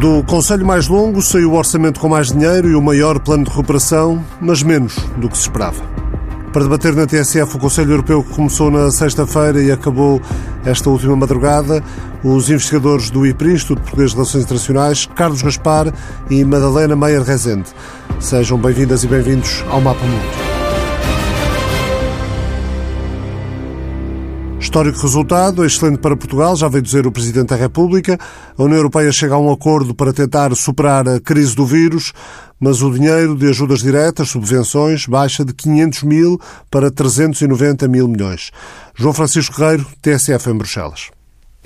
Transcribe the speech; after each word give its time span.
Do 0.00 0.22
Conselho 0.22 0.64
mais 0.64 0.86
longo 0.86 1.20
saiu 1.20 1.50
o 1.50 1.56
orçamento 1.56 1.98
com 1.98 2.08
mais 2.08 2.28
dinheiro 2.28 2.68
e 2.68 2.74
o 2.76 2.80
maior 2.80 3.18
plano 3.18 3.42
de 3.42 3.50
recuperação, 3.50 4.24
mas 4.40 4.62
menos 4.62 4.94
do 5.16 5.28
que 5.28 5.36
se 5.36 5.42
esperava. 5.42 5.82
Para 6.52 6.62
debater 6.62 6.94
na 6.94 7.04
TSF 7.04 7.56
o 7.56 7.58
Conselho 7.58 7.94
Europeu 7.94 8.22
que 8.22 8.32
começou 8.32 8.70
na 8.70 8.92
sexta-feira 8.92 9.60
e 9.60 9.72
acabou 9.72 10.22
esta 10.64 10.88
última 10.88 11.16
madrugada, 11.16 11.82
os 12.22 12.48
investigadores 12.48 13.10
do 13.10 13.26
IPRI, 13.26 13.54
Instituto 13.54 13.82
Português 13.82 14.10
de 14.10 14.16
Relações 14.16 14.44
Internacionais, 14.44 15.06
Carlos 15.16 15.42
Gaspar 15.42 15.92
e 16.30 16.44
Madalena 16.44 16.94
Meyer 16.94 17.22
Rezende. 17.22 17.68
Sejam 18.20 18.56
bem-vindas 18.56 19.02
e 19.02 19.08
bem-vindos 19.08 19.64
ao 19.68 19.80
Mapa 19.80 20.04
Mundo. 20.04 20.47
Histórico 24.68 25.00
resultado, 25.00 25.64
excelente 25.64 25.98
para 25.98 26.14
Portugal, 26.14 26.54
já 26.54 26.68
veio 26.68 26.82
dizer 26.82 27.06
o 27.06 27.10
Presidente 27.10 27.46
da 27.46 27.56
República. 27.56 28.18
A 28.54 28.62
União 28.62 28.76
Europeia 28.76 29.10
chega 29.10 29.34
a 29.34 29.38
um 29.38 29.50
acordo 29.50 29.94
para 29.94 30.12
tentar 30.12 30.54
superar 30.54 31.08
a 31.08 31.18
crise 31.18 31.56
do 31.56 31.64
vírus, 31.64 32.12
mas 32.60 32.82
o 32.82 32.92
dinheiro 32.92 33.34
de 33.34 33.48
ajudas 33.48 33.80
diretas, 33.80 34.28
subvenções, 34.28 35.06
baixa 35.06 35.42
de 35.42 35.54
500 35.54 36.02
mil 36.02 36.38
para 36.70 36.90
390 36.90 37.88
mil 37.88 38.06
milhões. 38.06 38.50
João 38.94 39.14
Francisco 39.14 39.56
Guerreiro, 39.56 39.86
TSF 40.02 40.50
em 40.50 40.58
Bruxelas. 40.58 41.17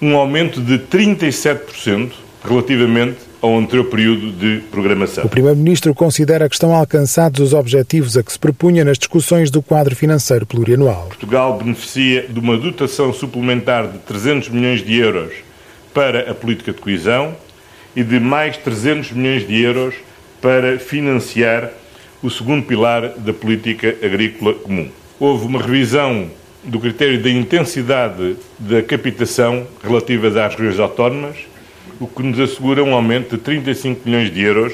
um 0.00 0.16
aumento 0.16 0.60
de 0.60 0.78
37% 0.78 2.12
relativamente 2.44 3.18
ao 3.40 3.58
anterior 3.58 3.84
período 3.86 4.30
de 4.30 4.62
programação. 4.70 5.24
O 5.24 5.28
Primeiro-Ministro 5.28 5.92
considera 5.94 6.48
que 6.48 6.54
estão 6.54 6.74
alcançados 6.74 7.40
os 7.40 7.52
objetivos 7.52 8.16
a 8.16 8.22
que 8.22 8.32
se 8.32 8.38
propunha 8.38 8.84
nas 8.84 8.96
discussões 8.96 9.50
do 9.50 9.60
quadro 9.60 9.96
financeiro 9.96 10.46
plurianual. 10.46 11.06
Portugal 11.08 11.58
beneficia 11.58 12.26
de 12.28 12.38
uma 12.38 12.56
dotação 12.56 13.12
suplementar 13.12 13.88
de 13.88 13.98
300 13.98 14.48
milhões 14.48 14.84
de 14.84 14.96
euros 14.96 15.32
para 15.92 16.30
a 16.30 16.34
política 16.34 16.72
de 16.72 16.80
coesão 16.80 17.34
e 17.96 18.04
de 18.04 18.20
mais 18.20 18.56
300 18.56 19.10
milhões 19.12 19.46
de 19.46 19.60
euros 19.60 19.94
para 19.94 20.11
financiar 20.78 21.70
o 22.22 22.30
segundo 22.30 22.64
pilar 22.64 23.08
da 23.18 23.32
política 23.32 23.96
agrícola 24.02 24.54
comum. 24.54 24.88
Houve 25.18 25.46
uma 25.46 25.60
revisão 25.60 26.30
do 26.64 26.78
critério 26.78 27.20
da 27.20 27.30
intensidade 27.30 28.36
da 28.58 28.82
captação 28.82 29.66
relativa 29.82 30.28
às 30.28 30.54
regiões 30.54 30.78
autónomas, 30.78 31.36
o 32.00 32.06
que 32.06 32.22
nos 32.22 32.38
assegura 32.38 32.82
um 32.82 32.94
aumento 32.94 33.36
de 33.36 33.42
35 33.42 34.00
milhões 34.04 34.32
de 34.32 34.40
euros 34.40 34.72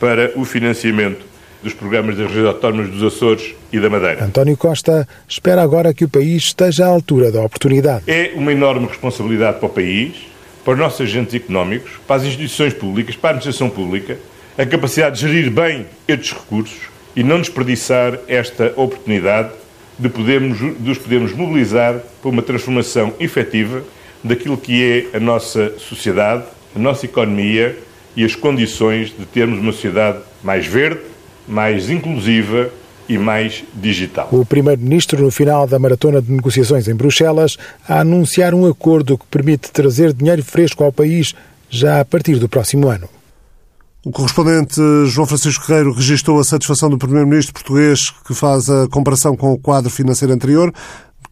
para 0.00 0.32
o 0.36 0.44
financiamento 0.44 1.26
dos 1.62 1.74
programas 1.74 2.16
das 2.16 2.28
regiões 2.28 2.48
autónomas 2.48 2.90
dos 2.90 3.02
Açores 3.02 3.54
e 3.72 3.80
da 3.80 3.90
Madeira. 3.90 4.24
António 4.24 4.56
Costa 4.56 5.06
espera 5.28 5.62
agora 5.62 5.92
que 5.92 6.04
o 6.04 6.08
país 6.08 6.44
esteja 6.44 6.86
à 6.86 6.88
altura 6.88 7.32
da 7.32 7.42
oportunidade. 7.42 8.04
É 8.06 8.32
uma 8.34 8.52
enorme 8.52 8.86
responsabilidade 8.86 9.58
para 9.58 9.66
o 9.66 9.70
país, 9.70 10.14
para 10.64 10.74
os 10.74 10.78
nossos 10.78 11.00
agentes 11.00 11.34
económicos, 11.34 11.90
para 12.06 12.16
as 12.16 12.24
instituições 12.24 12.74
públicas, 12.74 13.16
para 13.16 13.30
a 13.30 13.32
administração 13.32 13.68
pública, 13.68 14.18
a 14.58 14.66
capacidade 14.66 15.20
de 15.20 15.28
gerir 15.28 15.52
bem 15.52 15.86
estes 16.08 16.32
recursos 16.32 16.80
e 17.14 17.22
não 17.22 17.40
desperdiçar 17.40 18.18
esta 18.26 18.72
oportunidade 18.74 19.50
de, 19.96 20.08
podermos, 20.08 20.58
de 20.58 20.90
os 20.90 20.98
podermos 20.98 21.32
mobilizar 21.32 22.00
para 22.20 22.28
uma 22.28 22.42
transformação 22.42 23.14
efetiva 23.20 23.84
daquilo 24.22 24.58
que 24.58 25.06
é 25.12 25.16
a 25.16 25.20
nossa 25.20 25.78
sociedade, 25.78 26.42
a 26.74 26.78
nossa 26.78 27.06
economia 27.06 27.78
e 28.16 28.24
as 28.24 28.34
condições 28.34 29.16
de 29.16 29.24
termos 29.26 29.60
uma 29.60 29.70
sociedade 29.70 30.18
mais 30.42 30.66
verde, 30.66 31.02
mais 31.46 31.88
inclusiva 31.88 32.68
e 33.08 33.16
mais 33.16 33.62
digital. 33.74 34.28
O 34.32 34.44
Primeiro-Ministro, 34.44 35.22
no 35.22 35.30
final 35.30 35.68
da 35.68 35.78
maratona 35.78 36.20
de 36.20 36.32
negociações 36.32 36.88
em 36.88 36.96
Bruxelas, 36.96 37.56
a 37.88 38.00
anunciar 38.00 38.54
um 38.54 38.66
acordo 38.66 39.16
que 39.16 39.24
permite 39.26 39.70
trazer 39.70 40.12
dinheiro 40.12 40.42
fresco 40.42 40.82
ao 40.82 40.92
país 40.92 41.32
já 41.70 42.00
a 42.00 42.04
partir 42.04 42.40
do 42.40 42.48
próximo 42.48 42.88
ano. 42.88 43.08
O 44.04 44.12
correspondente 44.12 44.80
João 45.06 45.26
Francisco 45.26 45.66
Guerreiro 45.66 45.92
registrou 45.92 46.38
a 46.38 46.44
satisfação 46.44 46.88
do 46.88 46.96
Primeiro-Ministro 46.96 47.52
português 47.52 48.12
que 48.24 48.32
faz 48.32 48.70
a 48.70 48.86
comparação 48.86 49.36
com 49.36 49.52
o 49.52 49.58
quadro 49.58 49.90
financeiro 49.90 50.32
anterior, 50.32 50.72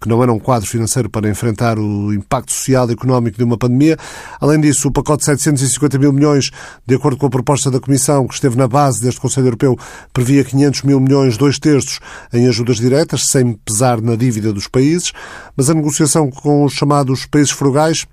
que 0.00 0.08
não 0.08 0.20
era 0.20 0.32
um 0.32 0.38
quadro 0.40 0.68
financeiro 0.68 1.08
para 1.08 1.30
enfrentar 1.30 1.78
o 1.78 2.12
impacto 2.12 2.52
social 2.52 2.90
e 2.90 2.92
económico 2.92 3.38
de 3.38 3.44
uma 3.44 3.56
pandemia. 3.56 3.96
Além 4.40 4.60
disso, 4.60 4.88
o 4.88 4.92
pacote 4.92 5.20
de 5.20 5.26
750 5.26 5.96
mil 5.96 6.12
milhões, 6.12 6.50
de 6.84 6.96
acordo 6.96 7.16
com 7.16 7.26
a 7.26 7.30
proposta 7.30 7.70
da 7.70 7.78
Comissão, 7.78 8.26
que 8.26 8.34
esteve 8.34 8.56
na 8.56 8.66
base 8.66 9.00
deste 9.00 9.20
Conselho 9.20 9.46
Europeu, 9.46 9.78
previa 10.12 10.42
500 10.42 10.82
mil 10.82 10.98
milhões, 10.98 11.36
dois 11.36 11.60
terços, 11.60 12.00
em 12.32 12.48
ajudas 12.48 12.78
diretas, 12.78 13.26
sem 13.26 13.52
pesar 13.52 14.00
na 14.00 14.16
dívida 14.16 14.52
dos 14.52 14.66
países. 14.66 15.12
Mas 15.56 15.70
a 15.70 15.74
negociação 15.74 16.32
com 16.32 16.64
os 16.64 16.72
chamados 16.72 17.26
países 17.26 17.52
frugais 17.52 18.08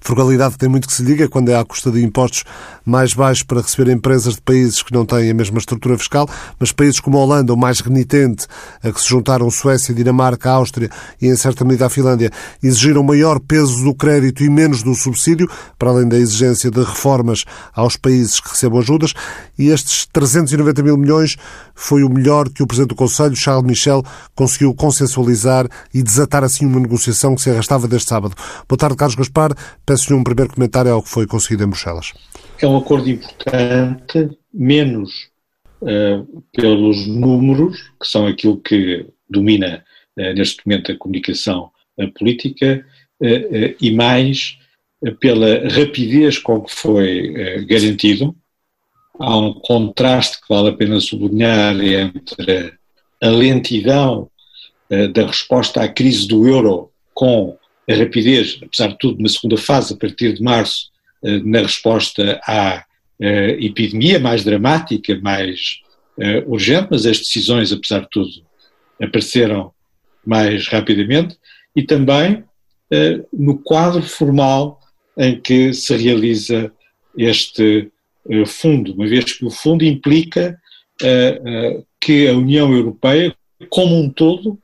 Frugalidade 0.00 0.56
tem 0.56 0.68
muito 0.68 0.88
que 0.88 0.94
se 0.94 1.02
liga 1.02 1.28
quando 1.28 1.50
é 1.50 1.56
à 1.56 1.64
custa 1.64 1.90
de 1.90 2.02
impostos 2.02 2.44
mais 2.90 3.14
baixos 3.14 3.44
para 3.44 3.60
receber 3.60 3.90
empresas 3.90 4.34
de 4.34 4.42
países 4.42 4.82
que 4.82 4.92
não 4.92 5.06
têm 5.06 5.30
a 5.30 5.34
mesma 5.34 5.58
estrutura 5.58 5.96
fiscal, 5.96 6.28
mas 6.58 6.72
países 6.72 7.00
como 7.00 7.16
a 7.16 7.20
Holanda, 7.20 7.54
o 7.54 7.56
mais 7.56 7.80
renitente, 7.80 8.46
a 8.82 8.90
que 8.90 9.00
se 9.00 9.08
juntaram 9.08 9.50
Suécia, 9.50 9.94
Dinamarca, 9.94 10.50
Áustria 10.50 10.90
e, 11.22 11.28
em 11.28 11.36
certa 11.36 11.64
medida, 11.64 11.86
a 11.86 11.90
Finlândia, 11.90 12.30
exigiram 12.62 13.02
maior 13.02 13.38
peso 13.38 13.84
do 13.84 13.94
crédito 13.94 14.42
e 14.42 14.50
menos 14.50 14.82
do 14.82 14.94
subsídio, 14.94 15.48
para 15.78 15.90
além 15.90 16.08
da 16.08 16.18
exigência 16.18 16.70
de 16.70 16.80
reformas 16.80 17.44
aos 17.72 17.96
países 17.96 18.40
que 18.40 18.50
recebam 18.50 18.80
ajudas, 18.80 19.14
e 19.56 19.68
estes 19.68 20.06
390 20.12 20.82
mil 20.82 20.96
milhões 20.96 21.36
foi 21.74 22.02
o 22.02 22.10
melhor 22.10 22.48
que 22.48 22.62
o 22.62 22.66
Presidente 22.66 22.90
do 22.90 22.96
Conselho, 22.96 23.36
Charles 23.36 23.64
Michel, 23.64 24.04
conseguiu 24.34 24.74
consensualizar 24.74 25.66
e 25.94 26.02
desatar 26.02 26.42
assim 26.42 26.66
uma 26.66 26.80
negociação 26.80 27.34
que 27.34 27.42
se 27.42 27.50
arrastava 27.50 27.86
desde 27.86 28.08
sábado. 28.08 28.34
Boa 28.68 28.78
tarde, 28.78 28.96
Carlos 28.96 29.14
Gaspar. 29.14 29.54
Peço-lhe 29.86 30.18
um 30.18 30.24
primeiro 30.24 30.52
comentário 30.52 30.92
ao 30.92 31.02
que 31.02 31.08
foi 31.08 31.26
conseguido 31.26 31.64
em 31.64 31.68
Bruxelas. 31.68 32.12
É 32.62 32.66
um 32.66 32.76
acordo 32.76 33.08
importante, 33.08 34.28
menos 34.52 35.30
uh, 35.80 36.42
pelos 36.52 37.06
números, 37.06 37.80
que 37.98 38.06
são 38.06 38.26
aquilo 38.26 38.60
que 38.60 39.06
domina 39.28 39.82
uh, 40.18 40.34
neste 40.34 40.66
momento 40.66 40.92
a 40.92 40.96
comunicação 40.96 41.70
uh, 41.96 42.12
política, 42.12 42.84
e 43.82 43.90
mais 43.90 44.56
pela 45.20 45.68
rapidez 45.68 46.38
com 46.38 46.62
que 46.62 46.74
foi 46.74 47.66
garantido. 47.66 48.34
Há 49.18 49.36
um 49.36 49.52
contraste 49.52 50.40
que 50.40 50.48
vale 50.48 50.70
a 50.70 50.72
pena 50.72 50.98
sublinhar 51.00 51.78
entre 51.84 52.72
a 53.20 53.28
lentidão 53.28 54.30
da 55.12 55.26
resposta 55.26 55.82
à 55.82 55.88
crise 55.88 56.26
do 56.26 56.48
euro 56.48 56.90
com 57.12 57.58
a 57.86 57.94
rapidez, 57.94 58.58
apesar 58.62 58.88
de 58.88 58.98
tudo, 58.98 59.22
na 59.22 59.28
segunda 59.28 59.58
fase, 59.58 59.92
a 59.92 59.96
partir 59.98 60.32
de 60.32 60.42
março, 60.42 60.86
eh, 60.86 60.89
na 61.22 61.60
resposta 61.60 62.40
à 62.46 62.84
eh, 63.20 63.58
epidemia 63.60 64.18
mais 64.18 64.42
dramática, 64.42 65.18
mais 65.20 65.80
eh, 66.18 66.42
urgente, 66.46 66.88
mas 66.90 67.04
as 67.04 67.18
decisões, 67.18 67.70
apesar 67.70 68.00
de 68.00 68.08
tudo, 68.10 68.30
apareceram 69.00 69.72
mais 70.24 70.68
rapidamente, 70.68 71.36
e 71.74 71.82
também 71.82 72.44
no 73.32 73.56
quadro 73.56 74.02
formal 74.02 74.80
em 75.16 75.40
que 75.40 75.72
se 75.72 75.96
realiza 75.96 76.72
este 77.16 77.88
fundo, 78.46 78.92
uma 78.92 79.06
vez 79.06 79.32
que 79.32 79.44
o 79.44 79.50
fundo 79.50 79.84
implica 79.84 80.58
que 82.00 82.26
a 82.26 82.32
União 82.34 82.72
Europeia, 82.74 83.32
como 83.68 83.96
um 83.96 84.10
todo, 84.10 84.58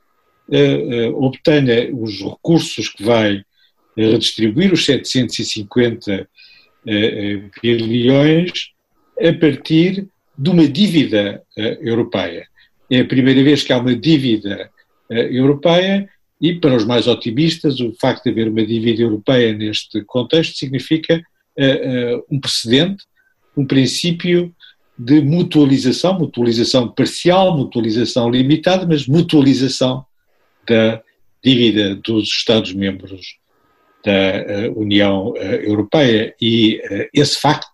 obtenha 1.15 1.89
os 1.95 2.19
recursos 2.19 2.89
que 2.89 3.01
vai 3.01 3.43
redistribuir, 3.95 4.73
os 4.73 4.85
750 4.85 6.27
bilhões, 7.61 8.71
a 9.19 9.33
partir 9.33 10.07
de 10.37 10.49
uma 10.49 10.67
dívida 10.67 11.43
europeia. 11.81 12.47
É 12.89 12.99
a 12.99 13.05
primeira 13.05 13.43
vez 13.43 13.63
que 13.63 13.73
há 13.73 13.77
uma 13.77 13.95
dívida 13.95 14.69
europeia 15.09 16.07
e, 16.39 16.53
para 16.55 16.75
os 16.75 16.85
mais 16.85 17.07
otimistas, 17.07 17.79
o 17.79 17.93
facto 17.99 18.23
de 18.23 18.29
haver 18.29 18.47
uma 18.47 18.65
dívida 18.65 19.01
europeia 19.01 19.53
neste 19.53 20.01
contexto 20.03 20.57
significa 20.57 21.21
um 22.29 22.39
precedente, 22.39 23.03
um 23.55 23.65
princípio 23.65 24.53
de 24.97 25.21
mutualização, 25.21 26.17
mutualização 26.17 26.87
parcial, 26.87 27.57
mutualização 27.57 28.29
limitada, 28.29 28.85
mas 28.85 29.07
mutualização 29.07 30.05
da 30.67 31.01
dívida 31.43 31.95
dos 31.95 32.27
Estados-membros 32.29 33.37
da 34.07 34.69
uh, 34.69 34.79
União 34.79 35.31
uh, 35.31 35.37
Europeia. 35.37 36.33
E 36.39 36.77
uh, 36.77 37.09
esse 37.13 37.39
facto 37.39 37.67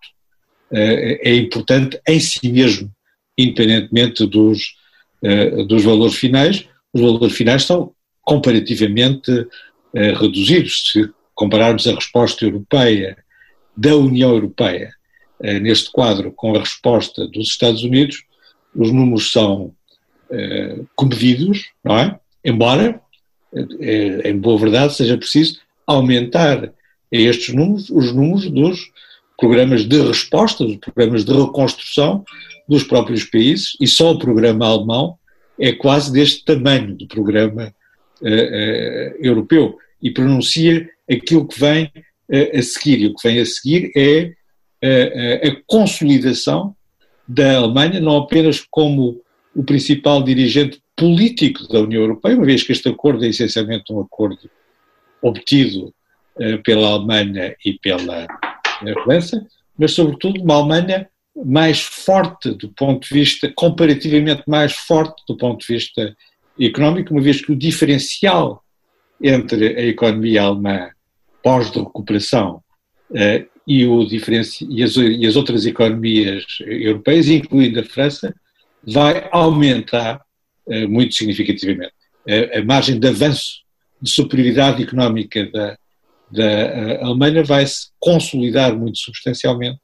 é 0.76 1.36
importante 1.36 2.00
em 2.08 2.18
si 2.18 2.50
mesmo, 2.50 2.90
independentemente 3.38 4.26
dos, 4.26 4.74
dos 5.68 5.84
valores 5.84 6.16
finais. 6.16 6.66
Os 6.92 7.00
valores 7.00 7.36
finais 7.36 7.62
estão 7.62 7.92
comparativamente 8.22 9.46
reduzidos. 10.18 10.90
Se 10.90 11.08
compararmos 11.32 11.86
a 11.86 11.94
resposta 11.94 12.44
europeia 12.44 13.16
da 13.76 13.94
União 13.94 14.32
Europeia 14.32 14.90
neste 15.62 15.92
quadro 15.92 16.32
com 16.32 16.56
a 16.56 16.60
resposta 16.60 17.28
dos 17.28 17.50
Estados 17.50 17.84
Unidos, 17.84 18.24
os 18.74 18.90
números 18.90 19.30
são 19.30 19.72
comedidos, 20.96 21.66
não 21.84 21.96
é? 21.96 22.18
Embora 22.44 23.00
em 24.24 24.36
boa 24.36 24.58
verdade, 24.58 24.96
seja 24.96 25.16
preciso 25.16 25.60
aumentar 25.86 26.72
estes 27.10 27.54
números, 27.54 27.90
os 27.90 28.12
números 28.12 28.50
dos 28.50 28.90
programas 29.38 29.84
de 29.84 30.00
resposta, 30.00 30.64
dos 30.64 30.76
programas 30.76 31.24
de 31.24 31.32
reconstrução 31.32 32.24
dos 32.68 32.82
próprios 32.82 33.24
países, 33.24 33.76
e 33.80 33.86
só 33.86 34.12
o 34.12 34.18
programa 34.18 34.66
alemão 34.66 35.18
é 35.58 35.72
quase 35.72 36.12
deste 36.12 36.44
tamanho 36.44 36.96
do 36.96 37.06
programa 37.06 37.74
uh, 38.20 38.26
uh, 38.26 39.16
europeu 39.20 39.78
e 40.02 40.10
pronuncia 40.10 40.88
aquilo 41.10 41.46
que 41.46 41.60
vem 41.60 41.84
uh, 41.84 42.58
a 42.58 42.62
seguir. 42.62 43.00
E 43.00 43.06
o 43.06 43.14
que 43.14 43.28
vem 43.28 43.40
a 43.40 43.46
seguir 43.46 43.92
é 43.96 44.32
a 45.42 45.62
consolidação 45.66 46.76
da 47.26 47.56
Alemanha, 47.56 48.00
não 48.00 48.18
apenas 48.18 48.60
como 48.70 49.18
o 49.56 49.64
principal 49.64 50.22
dirigente 50.22 50.78
político 50.94 51.66
da 51.68 51.80
União 51.80 52.02
Europeia, 52.02 52.36
uma 52.36 52.44
vez 52.44 52.62
que 52.62 52.72
este 52.72 52.90
acordo 52.90 53.24
é 53.24 53.28
essencialmente 53.28 53.90
um 53.90 54.00
acordo 54.00 54.50
obtido 55.26 55.94
uh, 56.36 56.62
pela 56.62 56.88
Alemanha 56.88 57.56
e 57.64 57.74
pela 57.74 58.24
uh, 58.24 59.02
França, 59.04 59.46
mas 59.78 59.92
sobretudo 59.92 60.42
uma 60.42 60.54
Alemanha 60.54 61.08
mais 61.44 61.80
forte 61.80 62.50
do 62.52 62.68
ponto 62.68 63.08
de 63.08 63.14
vista, 63.14 63.52
comparativamente 63.56 64.42
mais 64.46 64.72
forte 64.72 65.22
do 65.26 65.36
ponto 65.36 65.66
de 65.66 65.74
vista 65.74 66.16
económico, 66.60 67.12
uma 67.12 67.22
vez 67.22 67.44
que 67.44 67.50
o 67.50 67.56
diferencial 67.56 68.62
entre 69.20 69.76
a 69.76 69.86
economia 69.86 70.42
alemã 70.42 70.90
pós-recuperação 71.42 72.62
uh, 73.10 73.54
e, 73.66 73.82
e, 73.82 74.82
as, 74.82 74.96
e 74.96 75.26
as 75.26 75.36
outras 75.36 75.66
economias 75.66 76.44
europeias, 76.60 77.28
incluindo 77.28 77.80
a 77.80 77.84
França, 77.84 78.34
vai 78.86 79.26
aumentar 79.32 80.20
eh, 80.68 80.86
muito 80.86 81.14
significativamente. 81.14 81.92
A, 82.26 82.62
margem 82.64 82.98
de 82.98 83.08
avanço 83.08 83.63
de 84.00 84.10
superioridade 84.10 84.82
económica 84.82 85.46
da, 85.50 85.78
da 86.30 86.44
eh, 86.44 87.00
Alemanha 87.02 87.42
vai 87.42 87.66
se 87.66 87.88
consolidar 87.98 88.74
muito 88.76 88.98
substancialmente 88.98 89.80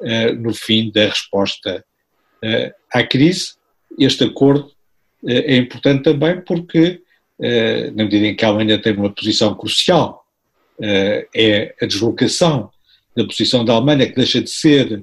uh, 0.00 0.34
no 0.36 0.54
fim 0.54 0.90
da 0.90 1.06
resposta 1.06 1.84
uh, 2.44 2.74
à 2.92 3.02
crise. 3.02 3.54
Este 3.98 4.24
acordo 4.24 4.66
uh, 5.22 5.30
é 5.30 5.56
importante 5.56 6.04
também 6.04 6.40
porque, 6.40 7.02
na 7.94 8.04
medida 8.04 8.26
em 8.26 8.36
que 8.36 8.44
a 8.44 8.48
Alemanha 8.48 8.80
tem 8.80 8.94
uma 8.94 9.08
posição 9.08 9.54
crucial, 9.54 10.26
é 11.34 11.74
a 11.80 11.86
deslocação 11.86 12.70
da 13.16 13.24
posição 13.24 13.64
da 13.64 13.72
Alemanha, 13.72 14.06
que 14.06 14.14
deixa 14.14 14.42
de 14.42 14.50
ser 14.50 15.02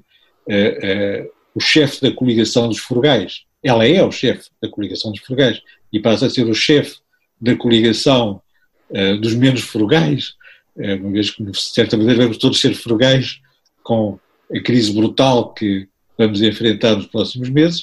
o 1.55 1.59
chefe 1.59 1.99
da 1.99 2.11
coligação 2.11 2.67
dos 2.67 2.77
frugais 2.77 3.47
ela 3.63 3.85
é 3.85 4.03
o 4.03 4.11
chefe 4.11 4.49
da 4.61 4.69
coligação 4.69 5.11
dos 5.11 5.21
frugais 5.21 5.61
e 5.91 5.99
passa 5.99 6.27
a 6.27 6.29
ser 6.29 6.47
o 6.47 6.53
chefe 6.53 6.97
da 7.39 7.55
coligação 7.55 8.41
uh, 8.89 9.17
dos 9.17 9.33
menos 9.35 9.61
frugais, 9.61 10.33
uh, 10.75 10.95
uma 10.95 11.11
vez 11.11 11.31
que, 11.31 11.43
de 11.43 11.57
certa 11.59 11.97
maneira, 11.97 12.23
vamos 12.23 12.37
todos 12.37 12.59
ser 12.59 12.73
frugais 12.73 13.39
com 13.83 14.19
a 14.53 14.59
crise 14.61 14.93
brutal 14.93 15.53
que 15.53 15.87
vamos 16.17 16.41
enfrentar 16.41 16.95
nos 16.95 17.07
próximos 17.07 17.49
meses, 17.49 17.81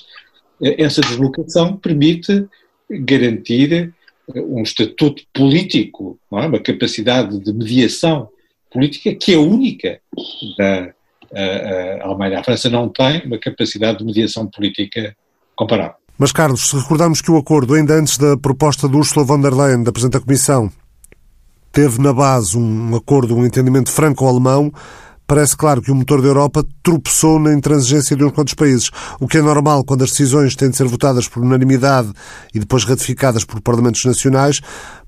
uh, 0.61 0.75
essa 0.79 1.01
deslocação 1.01 1.77
permite 1.77 2.47
garantir 2.91 3.93
um 4.29 4.63
estatuto 4.63 5.23
político, 5.33 6.19
é? 6.33 6.47
uma 6.47 6.59
capacidade 6.59 7.39
de 7.39 7.53
mediação 7.53 8.29
política 8.71 9.15
que 9.15 9.35
é 9.35 9.39
única 9.39 10.01
da 10.57 10.95
Alemanha. 12.03 12.41
A 12.41 12.45
França 12.45 12.71
não 12.71 12.89
tem 12.89 13.23
uma 13.27 13.39
capacidade 13.39 13.99
de 13.99 14.05
mediação 14.05 14.47
política 14.47 15.17
comparável. 15.55 16.04
Mas, 16.17 16.31
Carlos, 16.31 16.69
se 16.69 16.77
recordarmos 16.77 17.21
que 17.21 17.31
o 17.31 17.37
acordo, 17.37 17.75
ainda 17.75 17.95
antes 17.95 18.17
da 18.17 18.37
proposta 18.37 18.89
de 18.89 18.97
Ursula 18.97 19.25
von 19.25 19.41
der 19.41 19.53
Leyen, 19.53 19.83
da 19.83 19.91
Presidente 19.91 20.21
da 20.21 20.21
Comissão, 20.21 20.71
teve 21.73 22.01
na 22.01 22.13
base 22.13 22.57
um 22.57 22.95
acordo, 22.95 23.37
um 23.37 23.45
entendimento 23.45 23.91
franco-alemão, 23.91 24.73
parece 25.27 25.57
claro 25.57 25.83
que 25.83 25.91
o 25.91 25.95
motor 25.95 26.23
da 26.23 26.29
Europa 26.29 26.65
tropeçou 26.85 27.41
na 27.41 27.53
intransigência 27.53 28.15
de 28.15 28.25
uns 28.25 28.33
quantos 28.33 28.55
países, 28.55 28.91
o 29.19 29.27
que 29.27 29.39
é 29.39 29.43
normal 29.43 29.85
quando 29.85 30.05
as 30.05 30.11
decisões 30.11 30.55
têm 30.55 30.71
de 30.71 30.77
ser 30.77 30.87
votadas 30.87 31.27
por 31.27 31.43
unanimidade 31.43 32.13
e 32.55 32.61
depois 32.61 32.85
ratificadas 32.85 33.45
por 33.45 33.61
parlamentos 33.61 34.05
nacionais, 34.05 34.61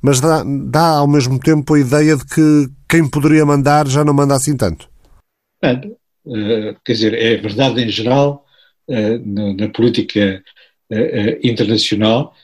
mas 0.03 0.21
dá, 0.21 0.43
dá 0.45 0.89
ao 0.97 1.07
mesmo 1.07 1.39
tempo 1.39 1.75
a 1.75 1.79
ideia 1.79 2.17
de 2.17 2.25
que 2.25 2.69
quem 2.89 3.09
poderia 3.09 3.47
mandar 3.47 3.87
já 3.87 4.05
não 4.05 4.13
manda 4.13 4.35
assim 4.35 4.57
tanto. 4.57 4.89
É, 5.63 6.75
quer 6.85 6.93
dizer, 6.93 7.15
é 7.15 7.37
verdade 7.37 7.81
em 7.81 7.89
geral 7.89 8.45
eh, 8.89 9.19
na, 9.19 9.69
política 9.69 10.43
internacional, 11.43 12.35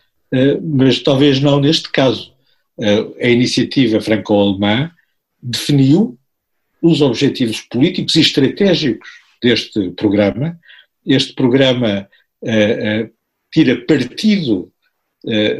mas 0.62 1.00
talvez 1.00 1.40
não 1.40 1.60
neste 1.60 1.90
caso. 1.90 2.32
a 3.20 3.28
iniciativa 3.28 4.00
franco-alemã 4.00 4.90
definiu 5.42 6.18
os 6.80 7.00
objetivos 7.00 7.60
políticos 7.60 8.14
e 8.16 8.20
estratégicos 8.20 9.08
deste 9.42 9.90
programa. 9.90 10.58
Este 11.06 11.34
programa 11.34 12.08
tira 13.52 13.76
partido 13.86 14.72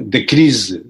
da 0.05 0.25
crise 0.25 0.83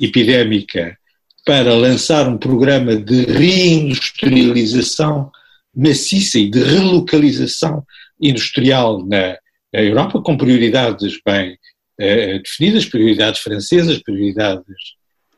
epidémica 0.00 0.96
para 1.44 1.74
lançar 1.74 2.28
um 2.28 2.38
programa 2.38 2.96
de 2.96 3.24
reindustrialização 3.24 5.30
maciça 5.74 6.38
e 6.38 6.48
de 6.48 6.62
relocalização 6.62 7.84
industrial 8.20 9.04
na 9.04 9.36
Europa, 9.82 10.20
com 10.22 10.36
prioridades 10.36 11.18
bem 11.24 11.58
eh, 11.98 12.38
definidas, 12.38 12.86
prioridades 12.86 13.40
francesas, 13.40 14.02
prioridades 14.02 14.76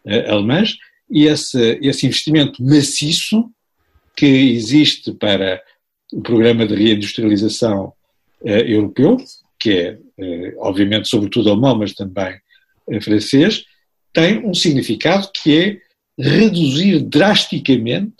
eh, 0.06 0.30
alemãs, 0.30 0.76
e 1.10 1.26
esse, 1.26 1.78
esse 1.82 2.06
investimento 2.06 2.62
maciço 2.62 3.50
que 4.16 4.26
existe 4.26 5.12
para 5.12 5.62
o 6.12 6.22
programa 6.22 6.66
de 6.66 6.74
reindustrialização 6.74 7.92
eh, 8.44 8.72
europeu, 8.72 9.18
que 9.58 9.70
é, 9.70 9.98
obviamente, 10.58 11.08
sobretudo 11.08 11.50
alemão, 11.50 11.78
mas 11.78 11.92
também 11.94 12.38
francês, 13.00 13.64
tem 14.12 14.46
um 14.46 14.54
significado 14.54 15.30
que 15.32 15.58
é 15.58 15.80
reduzir 16.18 17.00
drasticamente 17.00 18.14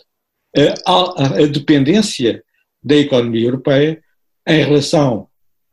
a, 0.85 1.41
a, 1.43 1.45
dependência 1.45 2.43
da 2.83 2.95
economia 2.95 3.45
europeia 3.45 4.01
em 4.47 4.63
relação 4.63 5.26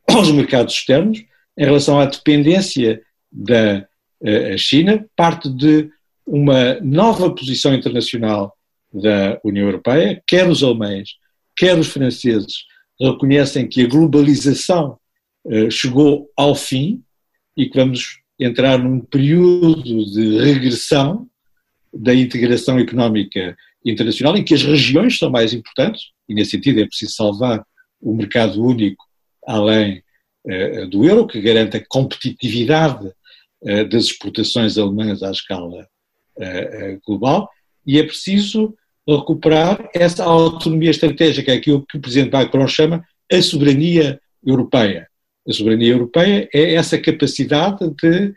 aos 0.08 0.30
mercados 0.30 0.74
externos, 0.74 1.24
em 1.56 1.64
relação 1.64 2.00
à 2.00 2.06
dependência 2.06 3.02
da 3.30 3.86
uh, 4.20 4.58
China, 4.58 5.04
parte 5.16 5.48
de 5.48 5.90
uma 6.26 6.80
nova 6.80 7.34
posição 7.34 7.74
internacional 7.74 8.56
da 8.92 9.38
União 9.44 9.66
Europeia, 9.66 10.22
quer 10.26 10.48
os 10.48 10.62
alemães, 10.62 11.10
quer 11.56 11.78
os 11.78 11.88
franceses 11.88 12.64
reconhecem 13.00 13.66
que 13.66 13.82
a 13.82 13.88
globalização 13.88 14.98
uh, 15.44 15.70
chegou 15.70 16.30
ao 16.36 16.54
fim 16.54 17.02
e 17.56 17.66
que 17.66 17.76
vamos 17.76 18.20
entrar 18.38 18.78
num 18.78 19.00
período 19.00 20.04
de 20.12 20.38
regressão 20.38 21.28
da 21.92 22.14
integração 22.14 22.78
económica 22.78 23.56
internacional, 23.84 24.36
em 24.36 24.42
que 24.42 24.54
as 24.54 24.62
regiões 24.62 25.18
são 25.18 25.30
mais 25.30 25.52
importantes, 25.52 26.10
e 26.28 26.34
nesse 26.34 26.52
sentido 26.52 26.80
é 26.80 26.86
preciso 26.86 27.12
salvar 27.12 27.64
o 28.00 28.14
mercado 28.14 28.62
único 28.64 29.04
além 29.46 30.02
uh, 30.46 30.86
do 30.88 31.04
euro, 31.04 31.26
que 31.26 31.40
garante 31.40 31.76
a 31.76 31.84
competitividade 31.86 33.06
uh, 33.06 33.88
das 33.88 34.04
exportações 34.04 34.78
alemãs 34.78 35.22
à 35.22 35.30
escala 35.30 35.86
uh, 36.36 37.00
global, 37.06 37.48
e 37.86 37.98
é 37.98 38.02
preciso 38.02 38.74
recuperar 39.06 39.88
essa 39.94 40.24
autonomia 40.24 40.90
estratégica, 40.90 41.52
aquilo 41.52 41.84
que 41.86 41.98
o 41.98 42.00
Presidente 42.00 42.32
Macron 42.32 42.66
chama 42.66 43.04
a 43.30 43.42
soberania 43.42 44.18
europeia. 44.44 45.06
A 45.46 45.52
soberania 45.52 45.92
europeia 45.92 46.48
é 46.54 46.74
essa 46.74 46.98
capacidade 46.98 47.78
de 47.90 48.32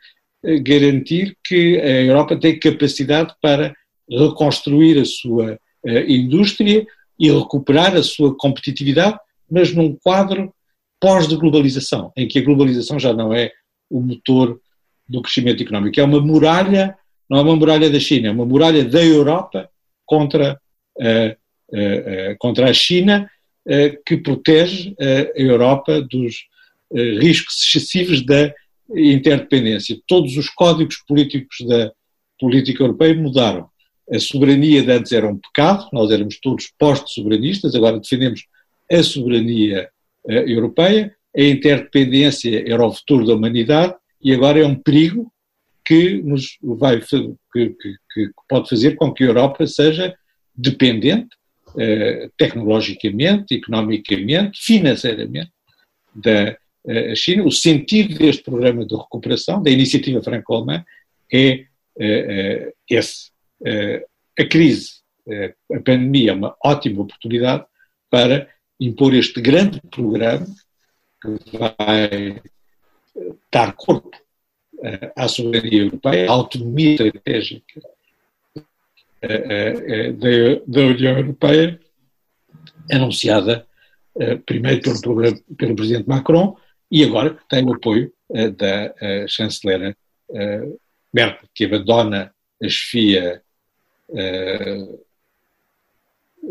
garantir 0.60 1.38
que 1.46 1.80
a 1.80 2.02
Europa 2.02 2.38
tem 2.38 2.60
capacidade 2.60 3.34
para 3.42 3.74
reconstruir 4.10 5.00
a 5.00 5.06
sua 5.06 5.58
indústria 6.06 6.86
e 7.18 7.32
recuperar 7.32 7.96
a 7.96 8.04
sua 8.04 8.36
competitividade 8.36 9.18
mas 9.50 9.74
num 9.74 9.96
quadro 9.96 10.54
pós-globalização, 11.00 12.12
em 12.16 12.28
que 12.28 12.40
a 12.40 12.44
globalização 12.44 13.00
já 13.00 13.14
não 13.14 13.34
é 13.34 13.52
o 13.90 14.02
motor 14.02 14.60
do 15.08 15.22
crescimento 15.22 15.62
económico. 15.64 16.00
É 16.00 16.04
uma 16.04 16.20
muralha, 16.20 16.98
não 17.30 17.38
é 17.38 17.42
uma 17.42 17.56
muralha 17.56 17.90
da 17.90 18.00
China, 18.00 18.28
é 18.28 18.32
uma 18.32 18.46
muralha 18.46 18.84
da 18.84 19.04
Europa 19.04 19.70
contra, 20.06 20.60
uh, 20.98 21.74
uh, 21.74 22.32
uh, 22.32 22.38
contra 22.40 22.70
a 22.70 22.74
China, 22.74 23.30
que 24.06 24.16
protege 24.16 24.96
a 24.98 25.38
Europa 25.38 26.02
dos 26.02 26.46
riscos 27.20 27.62
excessivos 27.62 28.26
da 28.26 28.54
interdependência. 28.96 30.00
Todos 30.08 30.38
os 30.38 30.48
códigos 30.48 31.04
políticos 31.06 31.58
da 31.68 31.92
política 32.40 32.82
europeia 32.82 33.14
mudaram. 33.14 33.68
A 34.10 34.20
soberania 34.20 34.82
de 34.82 34.92
antes 34.94 35.12
era 35.12 35.28
um 35.28 35.38
pecado, 35.38 35.90
nós 35.92 36.10
éramos 36.12 36.40
todos 36.40 36.72
post-soberanistas, 36.80 37.76
agora 37.76 38.00
defendemos 38.00 38.46
a 38.90 39.04
soberania 39.04 39.90
europeia, 40.28 41.16
a 41.36 41.42
interdependência 41.42 42.64
era 42.72 42.86
o 42.86 42.92
futuro 42.92 43.26
da 43.26 43.34
humanidade 43.34 43.96
e 44.22 44.34
agora 44.34 44.60
é 44.60 44.66
um 44.66 44.76
perigo 44.76 45.32
que 45.86 46.22
nos 46.22 46.58
vai 46.62 47.00
que, 47.00 47.36
que, 47.54 47.96
que 48.14 48.30
pode 48.50 48.68
fazer 48.68 48.96
com 48.96 49.14
que 49.14 49.24
a 49.24 49.28
Europa 49.28 49.66
seja 49.66 50.14
dependente 50.54 51.30
eh, 51.80 52.30
tecnologicamente, 52.36 53.54
economicamente, 53.54 54.60
financeiramente 54.60 55.52
da 56.16 56.58
eh, 56.88 57.16
China. 57.16 57.44
O 57.44 57.52
sentido 57.52 58.18
deste 58.18 58.42
programa 58.42 58.84
de 58.84 58.96
recuperação, 58.96 59.62
da 59.62 59.70
iniciativa 59.70 60.24
franco-alemã, 60.24 60.84
é 61.32 61.66
eh, 62.00 62.74
esse. 62.90 63.32
a 64.40 64.46
crise, 64.46 65.02
a 65.72 65.80
pandemia 65.82 66.32
é 66.32 66.34
uma 66.34 66.56
ótima 66.64 67.02
oportunidade 67.02 67.66
para 68.10 68.50
impor 68.80 69.14
este 69.14 69.42
grande 69.42 69.82
programa 69.90 70.46
que 71.22 71.58
vai 71.58 72.42
dar 73.52 73.74
corpo 73.74 74.12
à 75.16 75.28
soberania 75.28 75.84
europeia, 75.84 76.30
à 76.30 76.34
autonomia 76.34 76.92
estratégica 76.92 77.82
da, 79.22 80.62
da 80.68 80.82
União 80.82 81.18
Europeia, 81.18 81.80
anunciada 82.92 83.66
primeiro 84.46 84.82
pelo, 84.82 85.44
pelo 85.58 85.76
presidente 85.76 86.08
Macron 86.08 86.56
e 86.92 87.04
agora 87.04 87.38
tem 87.50 87.66
o 87.66 87.74
apoio 87.74 88.14
da 88.30 89.28
chanceler 89.28 89.96
Merkel, 91.12 91.50
que 91.54 91.66
abandona 91.66 92.34
a 92.62 92.70
chefia 92.70 93.42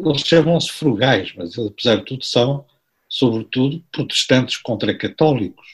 eles 0.04 0.22
chamam-se 0.22 0.70
frugais, 0.70 1.32
mas 1.36 1.58
apesar 1.58 1.96
de 1.96 2.04
tudo 2.04 2.24
são, 2.24 2.64
sobretudo, 3.08 3.82
protestantes 3.92 4.56
contra 4.56 4.96
católicos. 4.96 5.66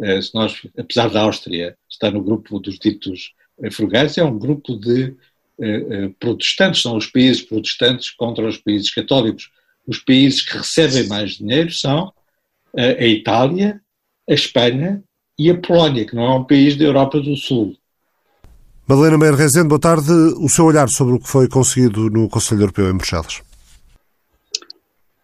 Eh, 0.00 0.22
se 0.22 0.34
nós, 0.34 0.60
apesar 0.78 1.08
da 1.10 1.22
Áustria 1.22 1.76
estar 1.88 2.10
no 2.10 2.22
grupo 2.22 2.58
dos 2.58 2.78
ditos 2.78 3.32
eh, 3.62 3.70
frugais, 3.70 4.16
é 4.16 4.24
um 4.24 4.38
grupo 4.38 4.76
de 4.76 5.14
eh, 5.60 6.10
protestantes, 6.18 6.82
são 6.82 6.96
os 6.96 7.06
países 7.06 7.42
protestantes 7.42 8.10
contra 8.10 8.46
os 8.46 8.56
países 8.58 8.92
católicos. 8.92 9.50
Os 9.86 9.98
países 9.98 10.42
que 10.42 10.56
recebem 10.56 11.08
mais 11.08 11.32
dinheiro 11.32 11.72
são 11.72 12.12
a 12.76 13.06
Itália, 13.06 13.80
a 14.28 14.34
Espanha 14.34 15.02
e 15.38 15.50
a 15.50 15.56
Polónia, 15.56 16.04
que 16.04 16.14
não 16.14 16.24
é 16.24 16.34
um 16.34 16.44
país 16.44 16.76
da 16.76 16.84
Europa 16.84 17.18
do 17.18 17.34
Sul. 17.34 17.74
Madalena 18.86 19.16
Meir 19.16 19.34
Rezende, 19.34 19.68
boa 19.68 19.80
tarde. 19.80 20.12
O 20.36 20.48
seu 20.48 20.66
olhar 20.66 20.88
sobre 20.90 21.14
o 21.14 21.18
que 21.18 21.26
foi 21.26 21.48
conseguido 21.48 22.10
no 22.10 22.28
Conselho 22.28 22.62
Europeu 22.62 22.90
em 22.90 22.96
Bruxelas? 22.96 23.47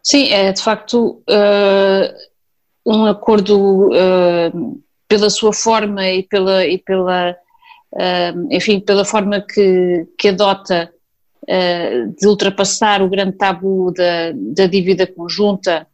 Sim, 0.06 0.28
é 0.28 0.52
de 0.52 0.62
facto 0.62 1.23
uh, 1.30 2.14
um 2.84 3.06
acordo 3.06 3.88
uh, 3.88 4.82
pela 5.08 5.30
sua 5.30 5.50
forma 5.54 6.06
e 6.06 6.23
pela, 6.25 6.66
e 6.66 6.76
pela 6.76 7.34
uh, 7.94 8.49
enfim, 8.50 8.80
pela 8.80 9.06
forma 9.06 9.40
que, 9.40 10.06
que 10.18 10.28
adota 10.28 10.90
de 12.18 12.26
ultrapassar 12.26 13.02
o 13.02 13.08
grande 13.11 13.37
tabu 13.37 13.92
da, 13.92 14.32
da 14.34 14.66
dívida 14.66 15.06
conjunta, 15.06 15.87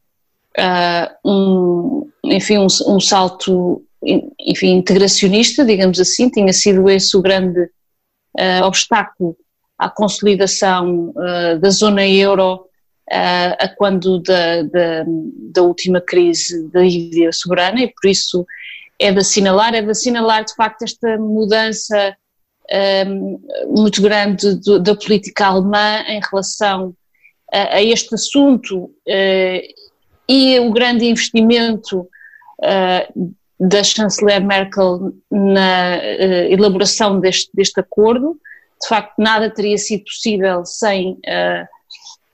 um, 1.24 2.08
enfim, 2.22 2.58
um, 2.58 2.68
um, 2.86 3.00
salto 3.00 3.82
enfim, 4.38 4.76
integracionista, 4.76 5.64
digamos 5.64 5.98
assim, 5.98 6.28
tinha 6.30 6.52
sido 6.52 6.88
esse 6.88 7.16
o 7.16 7.20
grande 7.20 7.68
obstáculo 8.62 9.36
à 9.76 9.90
consolidação 9.90 11.12
da 11.60 11.70
zona 11.70 12.06
euro 12.06 12.69
a 13.10 13.68
quando 13.76 14.20
da, 14.20 14.62
da, 14.62 15.04
da, 15.52 15.62
última 15.62 16.00
crise 16.00 16.68
da 16.68 16.80
dívida 16.80 17.32
soberana 17.32 17.80
e 17.80 17.88
por 17.88 18.08
isso 18.08 18.46
é 19.00 19.10
de 19.10 19.18
assinalar, 19.18 19.74
é 19.74 19.82
de 19.82 19.90
assinalar 19.90 20.44
de 20.44 20.54
facto 20.54 20.82
esta 20.82 21.18
mudança 21.18 22.16
um, 23.06 23.40
muito 23.68 24.00
grande 24.00 24.54
do, 24.56 24.78
da 24.78 24.94
política 24.94 25.46
alemã 25.46 26.04
em 26.06 26.20
relação 26.30 26.94
a, 27.52 27.76
a 27.76 27.82
este 27.82 28.14
assunto 28.14 28.84
uh, 28.84 29.74
e 30.28 30.60
o 30.60 30.70
grande 30.70 31.06
investimento 31.06 32.00
uh, 32.00 33.34
da 33.58 33.82
chanceler 33.82 34.44
Merkel 34.44 35.12
na 35.30 35.98
uh, 35.98 36.52
elaboração 36.52 37.18
deste, 37.18 37.50
deste 37.52 37.80
acordo. 37.80 38.38
De 38.80 38.88
facto, 38.88 39.14
nada 39.18 39.50
teria 39.50 39.76
sido 39.76 40.04
possível 40.04 40.64
sem 40.64 41.18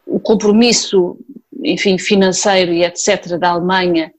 o 0.06 0.20
compromisso, 0.20 1.18
enfim, 1.64 1.98
financeiro 1.98 2.72
e 2.72 2.84
etc. 2.84 3.36
da 3.38 3.50
Alemanha 3.50 4.12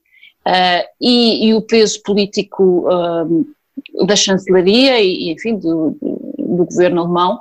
uh, 0.46 0.88
e, 1.02 1.48
e, 1.48 1.54
o 1.54 1.62
peso 1.62 2.02
político 2.04 2.88
uh, 2.88 4.06
da 4.06 4.16
chancelaria 4.16 5.00
e, 5.00 5.32
enfim, 5.32 5.58
do, 5.58 5.98
do, 6.38 6.66
governo 6.66 7.02
alemão. 7.02 7.40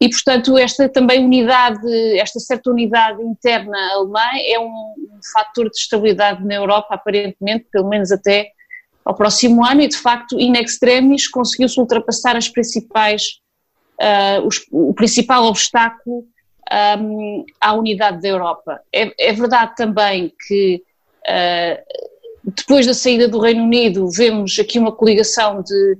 E, 0.00 0.08
portanto, 0.08 0.56
esta 0.58 0.88
também 0.88 1.24
unidade, 1.24 2.18
esta 2.18 2.40
certa 2.40 2.70
unidade 2.70 3.22
interna 3.22 3.76
alemã 3.92 4.26
é 4.46 4.58
um, 4.58 4.94
um 4.98 5.20
fator 5.32 5.70
de 5.70 5.76
estabilidade 5.76 6.44
na 6.44 6.54
Europa, 6.54 6.94
aparentemente, 6.94 7.66
pelo 7.70 7.88
menos 7.88 8.10
até 8.10 8.50
ao 9.04 9.14
próximo 9.14 9.64
ano, 9.64 9.82
e 9.82 9.88
de 9.88 9.96
facto, 9.96 10.38
in 10.38 10.54
extremis, 10.54 11.28
conseguiu-se 11.28 11.78
ultrapassar 11.78 12.36
as 12.36 12.48
principais, 12.48 13.40
uh, 14.00 14.46
os, 14.46 14.66
o 14.70 14.92
principal 14.92 15.44
obstáculo 15.44 16.24
um, 16.98 17.44
à 17.60 17.72
unidade 17.74 18.20
da 18.20 18.28
Europa. 18.28 18.80
É, 18.92 19.12
é 19.18 19.32
verdade 19.32 19.74
também 19.76 20.32
que 20.46 20.82
uh, 21.28 22.50
depois 22.56 22.86
da 22.86 22.94
saída 22.94 23.28
do 23.28 23.40
Reino 23.40 23.62
Unido 23.62 24.08
vemos 24.10 24.58
aqui 24.58 24.78
uma 24.78 24.92
coligação 24.92 25.62
de 25.62 25.98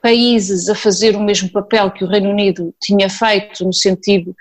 países 0.00 0.68
a 0.68 0.74
fazer 0.74 1.16
o 1.16 1.20
mesmo 1.20 1.50
papel 1.50 1.90
que 1.90 2.04
o 2.04 2.08
Reino 2.08 2.30
Unido 2.30 2.72
tinha 2.80 3.10
feito 3.10 3.64
no 3.64 3.72
sentido 3.72 4.34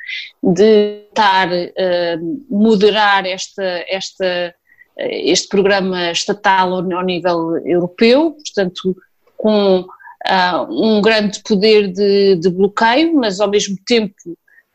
de 0.44 1.08
tentar 1.18 1.50
uh, 1.50 2.46
moderar 2.50 3.26
esta, 3.26 3.64
esta, 3.88 4.54
este 4.98 5.48
programa 5.48 6.12
estatal 6.12 6.74
ao, 6.74 6.94
ao 6.94 7.04
nível 7.04 7.58
europeu, 7.66 8.32
portanto 8.32 8.96
com 9.36 9.80
uh, 9.80 10.68
um 10.70 11.02
grande 11.02 11.42
poder 11.44 11.92
de, 11.92 12.36
de 12.36 12.50
bloqueio, 12.50 13.16
mas 13.16 13.40
ao 13.40 13.50
mesmo 13.50 13.76
tempo 13.86 14.14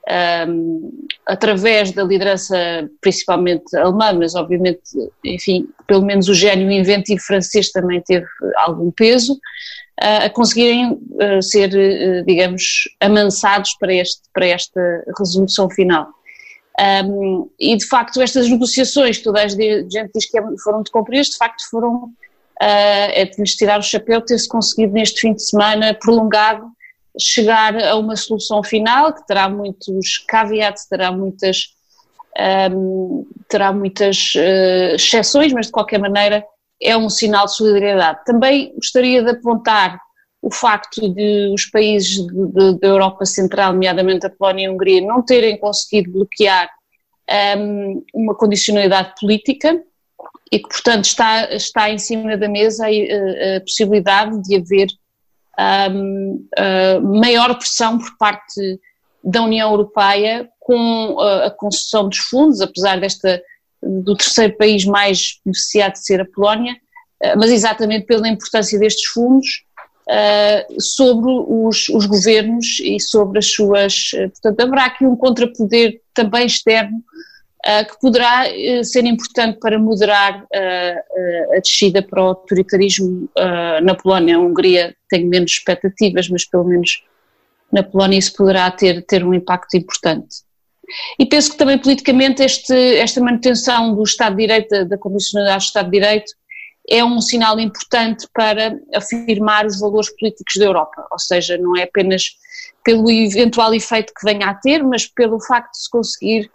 um, 0.08 1.06
através 1.26 1.92
da 1.92 2.02
liderança 2.02 2.56
principalmente 3.00 3.76
alemã, 3.76 4.12
mas 4.12 4.34
obviamente, 4.34 4.82
enfim, 5.24 5.68
pelo 5.86 6.04
menos 6.04 6.28
o 6.28 6.34
gênio 6.34 6.70
inventivo 6.70 7.22
francês 7.22 7.70
também 7.70 8.00
teve 8.00 8.26
algum 8.56 8.90
peso, 8.90 9.34
uh, 9.34 10.24
a 10.24 10.30
conseguirem 10.30 10.92
uh, 10.92 11.42
ser, 11.42 11.70
uh, 11.70 12.24
digamos, 12.26 12.84
amansados 13.00 13.76
para, 13.78 13.94
este, 13.94 14.22
para 14.32 14.46
esta 14.46 14.80
resolução 15.18 15.70
final. 15.70 16.08
Um, 17.04 17.50
e 17.60 17.76
de 17.76 17.86
facto 17.86 18.20
estas 18.20 18.48
negociações, 18.48 19.20
toda 19.20 19.42
a 19.42 19.46
gente 19.46 20.10
diz 20.14 20.28
que 20.28 20.38
é, 20.38 20.42
foram 20.64 20.82
de 20.82 20.90
cumpridas, 20.90 21.28
de 21.28 21.36
facto 21.36 21.62
foram, 21.70 22.10
é 22.58 23.24
de 23.24 23.38
lhes 23.38 23.54
tirar 23.56 23.78
o 23.78 23.82
chapéu 23.82 24.20
ter-se 24.20 24.48
conseguido 24.48 24.94
neste 24.94 25.20
fim 25.20 25.34
de 25.34 25.42
semana 25.42 25.94
prolongado 25.94 26.72
chegar 27.18 27.76
a 27.76 27.96
uma 27.96 28.16
solução 28.16 28.62
final 28.62 29.12
que 29.12 29.26
terá 29.26 29.48
muitos 29.48 30.18
caveats, 30.28 30.86
terá 30.88 31.12
muitas, 31.12 31.74
um, 32.72 33.26
terá 33.48 33.72
muitas 33.72 34.34
uh, 34.34 34.94
exceções, 34.94 35.52
mas 35.52 35.66
de 35.66 35.72
qualquer 35.72 35.98
maneira 35.98 36.44
é 36.80 36.96
um 36.96 37.08
sinal 37.08 37.46
de 37.46 37.54
solidariedade. 37.54 38.24
Também 38.24 38.74
gostaria 38.74 39.22
de 39.22 39.30
apontar 39.30 40.00
o 40.40 40.50
facto 40.50 41.08
de 41.08 41.52
os 41.54 41.66
países 41.66 42.26
da 42.80 42.88
Europa 42.88 43.24
Central, 43.24 43.72
nomeadamente 43.72 44.26
a 44.26 44.30
Polónia 44.30 44.64
e 44.64 44.66
a 44.66 44.72
Hungria, 44.72 45.00
não 45.00 45.22
terem 45.22 45.56
conseguido 45.56 46.10
bloquear 46.10 46.68
um, 47.56 48.04
uma 48.12 48.34
condicionalidade 48.34 49.14
política 49.20 49.80
e 50.50 50.58
que, 50.58 50.68
portanto, 50.68 51.04
está, 51.04 51.54
está 51.54 51.90
em 51.90 51.98
cima 51.98 52.36
da 52.36 52.48
mesa 52.48 52.86
a, 52.86 52.88
a, 52.88 53.56
a 53.56 53.60
possibilidade 53.60 54.42
de 54.42 54.56
haver 54.56 54.88
um, 55.90 56.46
uh, 56.58 57.18
maior 57.18 57.54
pressão 57.56 57.98
por 57.98 58.16
parte 58.16 58.80
da 59.22 59.42
União 59.42 59.70
Europeia 59.70 60.48
com 60.58 61.14
uh, 61.14 61.44
a 61.44 61.50
concessão 61.50 62.08
dos 62.08 62.18
fundos, 62.18 62.60
apesar 62.60 63.00
desta 63.00 63.42
do 63.82 64.16
terceiro 64.16 64.56
país 64.56 64.84
mais 64.84 65.40
beneficiado 65.44 65.94
de 65.94 66.04
ser 66.06 66.20
a 66.20 66.24
Polónia, 66.24 66.76
mas 67.36 67.50
exatamente 67.50 68.06
pela 68.06 68.28
importância 68.28 68.78
destes 68.78 69.10
fundos 69.10 69.64
sobre 70.78 71.28
os, 71.28 71.88
os, 71.88 72.06
governos 72.06 72.78
e 72.80 73.00
sobre 73.00 73.40
as 73.40 73.50
suas. 73.50 74.10
Portanto, 74.12 74.60
haverá 74.60 74.84
aqui 74.84 75.04
um 75.04 75.16
contrapoder 75.16 76.00
também 76.14 76.46
externo 76.46 76.96
uh, 76.96 77.02
que 77.88 78.00
poderá 78.00 78.44
uh, 78.48 78.84
ser 78.84 79.04
importante 79.04 79.58
para 79.60 79.78
moderar 79.78 80.42
uh, 80.42 81.56
a 81.56 81.60
descida 81.60 82.02
para 82.02 82.22
o 82.22 82.26
autoritarismo 82.28 83.28
na 83.82 83.94
Polónia. 83.94 84.36
A 84.36 84.40
Hungria 84.40 84.96
tem 85.08 85.26
menos 85.26 85.52
expectativas, 85.52 86.28
mas 86.28 86.44
pelo 86.44 86.64
menos 86.64 87.04
na 87.72 87.82
Polónia 87.82 88.18
isso 88.18 88.34
poderá 88.34 88.70
ter, 88.70 89.02
ter 89.06 89.24
um 89.24 89.32
impacto 89.32 89.76
importante. 89.76 90.42
E 91.18 91.24
penso 91.24 91.52
que 91.52 91.56
também 91.56 91.78
politicamente 91.78 92.42
este, 92.42 92.74
esta 92.96 93.20
manutenção 93.20 93.94
do 93.94 94.02
Estado 94.02 94.36
de 94.36 94.42
Direito, 94.42 94.68
da, 94.68 94.84
da 94.84 94.98
condicionalidade 94.98 95.64
do 95.64 95.66
Estado 95.66 95.84
de 95.86 96.00
Direito, 96.00 96.32
é 96.88 97.04
um 97.04 97.20
sinal 97.20 97.58
importante 97.60 98.26
para 98.34 98.76
afirmar 98.94 99.66
os 99.66 99.78
valores 99.78 100.10
políticos 100.18 100.54
da 100.58 100.64
Europa, 100.64 101.06
ou 101.10 101.18
seja, 101.18 101.56
não 101.56 101.76
é 101.76 101.84
apenas 101.84 102.36
pelo 102.84 103.08
eventual 103.10 103.72
efeito 103.72 104.12
que 104.12 104.26
venha 104.26 104.48
a 104.48 104.54
ter, 104.54 104.82
mas 104.82 105.06
pelo 105.06 105.40
facto 105.40 105.70
de 105.70 105.78
se 105.78 105.90
conseguir 105.90 106.50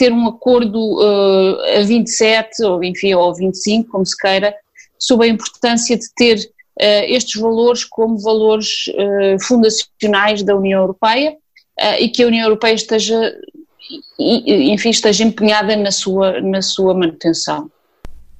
ter 0.00 0.14
um 0.14 0.26
acordo 0.26 0.78
uh, 0.98 1.78
a 1.78 1.82
27, 1.82 2.64
ou 2.64 2.82
enfim, 2.82 3.12
ou 3.12 3.34
25, 3.34 3.90
como 3.90 4.06
se 4.06 4.16
queira, 4.16 4.54
sobre 4.98 5.26
a 5.26 5.30
importância 5.30 5.94
de 5.94 6.06
ter 6.16 6.38
uh, 6.38 7.04
estes 7.06 7.38
valores 7.38 7.84
como 7.84 8.18
valores 8.18 8.86
uh, 8.88 9.38
fundacionais 9.42 10.42
da 10.42 10.56
União 10.56 10.80
Europeia 10.80 11.36
e 11.98 12.10
que 12.10 12.22
a 12.22 12.26
União 12.26 12.44
Europeia 12.44 12.74
esteja, 12.74 13.34
enfim, 14.18 14.90
esteja 14.90 15.24
empenhada 15.24 15.74
na 15.76 15.90
sua, 15.90 16.38
na 16.42 16.60
sua 16.60 16.92
manutenção. 16.92 17.70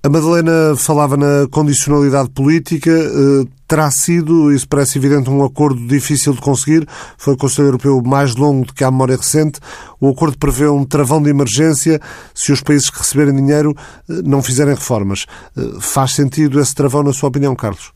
A 0.03 0.09
Madalena 0.09 0.75
falava 0.79 1.15
na 1.15 1.47
condicionalidade 1.51 2.31
política. 2.31 2.91
Eh, 2.91 3.47
terá 3.69 3.91
sido, 3.91 4.51
isso 4.51 4.67
parece 4.67 4.97
evidente, 4.97 5.29
um 5.29 5.45
acordo 5.45 5.87
difícil 5.87 6.33
de 6.33 6.41
conseguir. 6.41 6.87
Foi 7.19 7.35
o 7.35 7.37
Conselho 7.37 7.69
Europeu 7.69 8.01
mais 8.03 8.35
longo 8.35 8.65
do 8.65 8.73
que 8.73 8.83
a 8.83 8.91
memória 8.91 9.15
recente. 9.15 9.61
O 10.01 10.09
acordo 10.09 10.39
prevê 10.39 10.67
um 10.67 10.87
travão 10.87 11.23
de 11.23 11.29
emergência 11.29 12.01
se 12.35 12.51
os 12.51 12.63
países 12.63 12.89
que 12.89 12.97
receberem 12.97 13.37
dinheiro 13.37 13.75
eh, 14.09 14.23
não 14.25 14.43
fizerem 14.43 14.75
reformas. 14.75 15.27
Eh, 15.55 15.81
faz 15.83 16.13
sentido 16.13 16.59
esse 16.59 16.75
travão, 16.75 17.03
na 17.03 17.13
sua 17.13 17.29
opinião, 17.29 17.55
Carlos? 17.55 17.93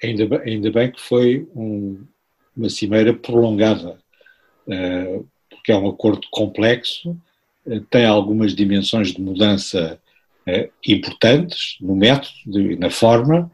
Ainda 0.00 0.24
bem, 0.24 0.40
ainda 0.46 0.70
bem 0.70 0.92
que 0.92 1.00
foi 1.00 1.44
um, 1.56 1.98
uma 2.56 2.68
cimeira 2.68 3.12
prolongada, 3.12 3.96
porque 5.50 5.70
é 5.72 5.76
um 5.76 5.88
acordo 5.88 6.22
complexo, 6.30 7.16
tem 7.88 8.04
algumas 8.04 8.52
dimensões 8.52 9.12
de 9.12 9.20
mudança 9.20 10.00
eh, 10.46 10.70
importantes 10.88 11.76
no 11.80 11.94
método 11.94 12.60
e 12.60 12.76
na 12.76 12.90
forma. 12.90 13.50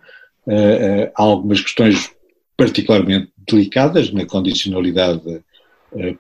Eh, 0.46 0.54
eh, 0.54 1.12
há 1.14 1.22
algumas 1.22 1.60
questões 1.60 2.10
particularmente 2.56 3.30
delicadas 3.46 4.10
na 4.12 4.24
condicionalidade 4.26 5.42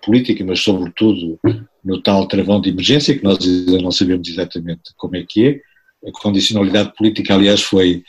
política, 0.02 0.42
mas 0.46 0.60
sobretudo 0.60 1.38
no 1.84 2.00
tal 2.00 2.26
travão 2.26 2.58
de 2.58 2.70
emergência, 2.70 3.16
que 3.16 3.24
nós 3.24 3.38
ainda 3.42 3.82
não 3.82 3.90
sabemos 3.90 4.26
exatamente 4.26 4.80
como 4.96 5.16
é 5.16 5.24
que 5.28 5.46
é. 5.46 6.08
A 6.08 6.12
condicionalidade 6.12 6.94
política, 6.96 7.34
aliás, 7.34 7.60
foi, 7.60 8.02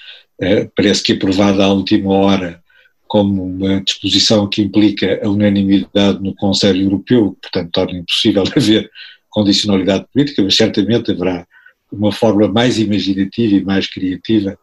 parece 0.73 1.03
que 1.03 1.13
aprovada 1.13 1.65
à 1.65 1.67
última 1.67 2.13
hora 2.13 2.63
como 3.09 3.43
uma 3.43 3.81
disposição 3.81 4.47
que 4.47 4.61
implica 4.61 5.19
a 5.21 5.27
unanimidade 5.27 6.23
no 6.23 6.33
Conselho 6.35 6.83
Europeu, 6.83 7.35
portanto, 7.41 7.71
torna 7.71 7.97
impossível 7.97 8.43
haver 8.55 8.89
condicionalidade 9.29 10.05
política, 10.13 10.43
mas 10.43 10.55
certamente 10.55 11.11
haverá 11.11 11.45
uma 11.91 12.11
forma 12.11 12.47
mais 12.47 12.79
imaginativa 12.79 13.55
e 13.55 13.63
mais 13.63 13.87
criativa. 13.87 14.57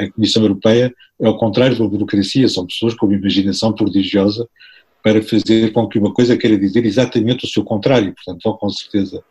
A, 0.00 0.10
Comissão 0.12 0.42
Europeia 0.42 0.94
é 1.20 1.26
ao 1.26 1.36
contrário 1.36 1.78
da 1.78 1.86
burocracia, 1.86 2.48
são 2.48 2.66
pessoas 2.66 2.94
com 2.94 3.06
uma 3.06 3.16
imaginação 3.16 3.72
prodigiosa 3.72 4.48
para 5.02 5.22
fazer 5.22 5.72
com 5.72 5.88
que 5.88 5.98
uma 5.98 6.14
coisa 6.14 6.36
queira 6.36 6.56
dizer 6.56 6.84
exatamente 6.86 7.44
o 7.44 7.48
seu 7.48 7.64
contrário. 7.64 8.14
Portanto, 8.14 8.40
vão 8.44 8.56
com 8.56 8.70
certeza 8.70 9.22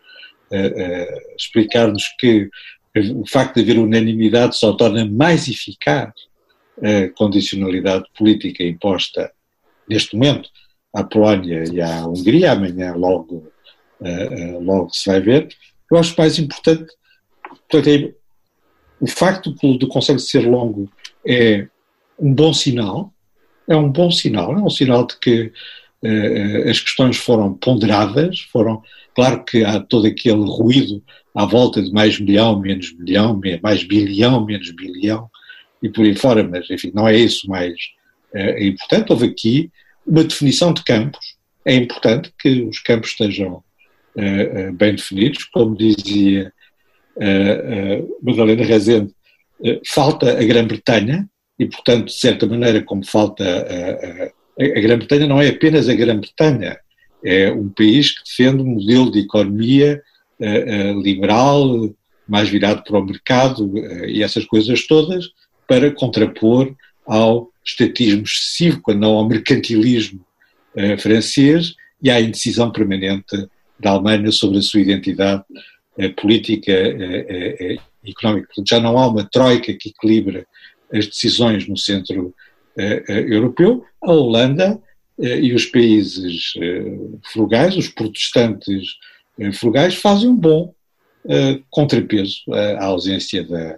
explicar-nos 1.38 2.04
que 2.20 2.50
o 3.16 3.26
facto 3.26 3.56
de 3.56 3.62
haver 3.62 3.80
unanimidade 3.80 4.58
só 4.58 4.74
torna 4.74 5.06
mais 5.06 5.48
eficaz 5.48 6.12
a 6.84 7.10
condicionalidade 7.16 8.04
política 8.18 8.64
imposta 8.64 9.32
neste 9.90 10.16
momento 10.16 10.50
à 10.94 11.04
Polónia 11.04 11.64
e 11.72 11.82
à 11.82 12.06
Hungria, 12.06 12.52
amanhã 12.52 12.94
logo, 12.96 13.50
logo 14.62 14.90
se 14.90 15.10
vai 15.10 15.22
ver, 15.22 15.48
eu 15.92 15.98
acho 15.98 16.16
mais 16.18 16.40
importante, 16.40 16.92
portanto, 17.70 17.88
é, 17.90 18.14
o 19.00 19.08
facto 19.08 19.52
do 19.52 19.88
Conselho 19.88 20.20
ser 20.20 20.48
longo 20.48 20.90
é 21.28 21.68
um 22.18 22.34
bom 22.34 22.54
sinal, 22.54 23.14
é 23.68 23.76
um 23.76 23.92
bom 23.92 24.10
sinal, 24.10 24.54
é 24.54 24.62
um 24.62 24.70
sinal 24.70 25.06
de 25.06 25.20
que 25.20 25.52
uh, 26.04 26.70
as 26.70 26.80
questões 26.80 27.18
foram 27.18 27.54
ponderadas, 27.56 28.42
foram, 28.52 28.82
claro 29.16 29.44
que 29.44 29.64
há 29.66 29.80
todo 29.80 30.08
aquele 30.08 30.44
ruído 30.44 31.04
à 31.36 31.46
volta 31.46 31.82
de 31.82 31.92
mais 31.92 32.20
milhão, 32.20 32.60
menos 32.60 32.94
milhão, 32.94 33.40
mais 33.62 33.84
bilhão, 33.84 34.46
menos 34.46 34.72
bilhão, 34.72 35.30
e 35.82 35.90
por 35.90 36.06
aí 36.06 36.16
fora, 36.16 36.44
mas 36.44 36.70
enfim, 36.70 36.92
não 36.94 37.08
é 37.08 37.18
isso 37.18 37.50
mais 37.50 37.74
uh, 38.34 38.64
importante. 38.64 39.12
Houve 39.12 39.28
aqui 39.28 39.72
uma 40.06 40.24
definição 40.24 40.74
de 40.74 40.84
campos, 40.84 41.36
é 41.66 41.76
importante 41.76 42.32
que 42.40 42.64
os 42.64 42.80
campos 42.80 43.10
estejam 43.10 43.64
uh, 44.16 44.74
bem 44.74 44.96
definidos, 44.96 45.46
como 45.46 45.76
dizia 45.76 46.52
uh, 47.16 48.18
Madalena 48.22 48.64
Rezende, 48.64 49.14
falta 49.86 50.40
a 50.40 50.44
Grã-Bretanha, 50.44 51.30
e 51.60 51.68
portanto, 51.68 52.06
de 52.06 52.14
certa 52.14 52.48
maneira, 52.48 52.82
como 52.82 53.06
falta 53.06 53.44
a, 53.44 54.64
a 54.64 54.82
Grã-Bretanha, 54.82 55.28
não 55.28 55.40
é 55.40 55.50
apenas 55.50 55.88
a 55.88 55.94
Grã-Bretanha, 55.94 56.78
é 57.24 57.52
um 57.52 57.70
país 57.70 58.12
que 58.12 58.24
defende 58.26 58.64
um 58.64 58.66
modelo 58.66 59.12
de 59.12 59.20
economia 59.20 60.02
liberal, 61.04 61.94
mais 62.28 62.50
virado 62.50 62.84
para 62.84 62.98
o 62.98 63.06
mercado 63.06 63.72
e 64.08 64.24
essas 64.24 64.44
coisas 64.46 64.88
todas, 64.88 65.26
para 65.68 65.92
contrapor 65.92 66.74
ao 67.06 67.52
estatismo 67.64 68.24
excessivo, 68.24 68.82
quando 68.82 69.02
não 69.02 69.12
ao 69.12 69.28
mercantilismo 69.28 70.26
francês 70.98 71.76
e 72.02 72.10
à 72.10 72.20
indecisão 72.20 72.72
permanente 72.72 73.48
da 73.82 73.92
Alemanha 73.92 74.32
sobre 74.32 74.60
a 74.60 74.62
sua 74.62 74.82
identidade 74.82 75.44
eh, 75.98 76.10
política 76.10 76.72
eh, 76.72 77.26
eh, 77.60 77.78
e 78.04 78.12
económica. 78.12 78.48
Portanto, 78.48 78.70
já 78.70 78.80
não 78.80 78.98
há 78.98 79.08
uma 79.08 79.28
troika 79.30 79.74
que 79.74 79.90
equilibre 79.90 80.46
as 80.94 81.08
decisões 81.08 81.68
no 81.68 81.78
centro 81.78 82.34
europeu. 83.08 83.86
A 84.02 84.12
Holanda 84.12 84.82
e 85.20 85.54
os 85.54 85.66
países 85.66 86.54
frugais, 87.32 87.78
os 87.78 87.90
protestantes 87.90 88.98
frugais, 89.54 89.96
fazem 89.96 90.30
um 90.30 90.36
bom 90.36 90.74
contrapeso 91.70 92.42
à 92.80 92.86
ausência 92.86 93.44
da, 93.44 93.78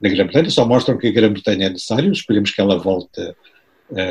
da 0.00 0.08
Grã-Bretanha. 0.08 0.50
Só 0.50 0.64
mostram 0.64 0.96
que 0.96 1.08
a 1.08 1.12
Grã-Bretanha 1.12 1.66
é 1.66 1.70
necessária, 1.70 2.08
esperemos 2.10 2.50
que 2.52 2.60
ela 2.60 2.78
volte 2.78 3.20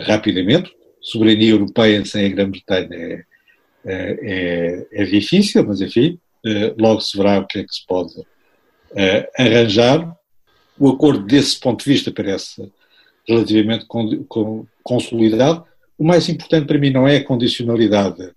rapidamente. 0.05 0.71
Soberania 1.01 1.51
europeia 1.51 2.03
sem 2.05 2.25
a 2.25 2.29
Grã-Bretanha 2.29 3.25
é 3.85 4.87
é, 4.93 5.01
é, 5.01 5.05
difícil, 5.05 5.65
mas 5.65 5.81
enfim, 5.81 6.17
eh, 6.45 6.73
logo 6.79 7.01
se 7.01 7.17
verá 7.17 7.39
o 7.39 7.47
que 7.47 7.59
é 7.59 7.63
que 7.63 7.73
se 7.73 7.85
pode 7.85 8.13
eh, 8.95 9.29
arranjar. 9.37 10.15
O 10.79 10.89
acordo, 10.89 11.25
desse 11.25 11.59
ponto 11.59 11.83
de 11.83 11.91
vista, 11.91 12.11
parece 12.11 12.69
relativamente 13.27 13.85
consolidado. 14.83 15.65
O 15.97 16.03
mais 16.03 16.27
importante 16.29 16.65
para 16.65 16.79
mim 16.79 16.89
não 16.89 17.07
é 17.07 17.17
a 17.17 17.23
condicionalidade 17.23 18.31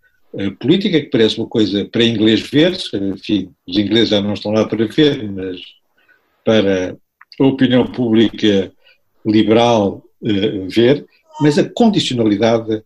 política, 0.60 1.00
que 1.00 1.08
parece 1.08 1.38
uma 1.38 1.48
coisa 1.48 1.86
para 1.86 2.04
inglês 2.04 2.40
ver, 2.40 2.76
enfim, 2.92 3.50
os 3.66 3.78
ingleses 3.78 4.10
já 4.10 4.20
não 4.20 4.34
estão 4.34 4.52
lá 4.52 4.68
para 4.68 4.84
ver, 4.86 5.28
mas 5.30 5.58
para 6.44 6.94
a 7.40 7.44
opinião 7.44 7.86
pública 7.86 8.70
liberal 9.24 10.04
ver, 10.68 11.06
mas 11.40 11.58
a 11.58 11.68
condicionalidade 11.68 12.82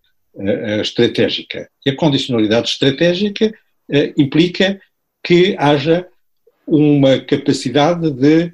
estratégica. 0.80 1.68
E 1.84 1.90
a 1.90 1.96
condicionalidade 1.96 2.68
estratégica 2.68 3.46
uh, 3.46 4.20
implica 4.20 4.80
que 5.22 5.54
haja 5.58 6.06
uma 6.66 7.18
capacidade 7.20 8.10
de 8.10 8.52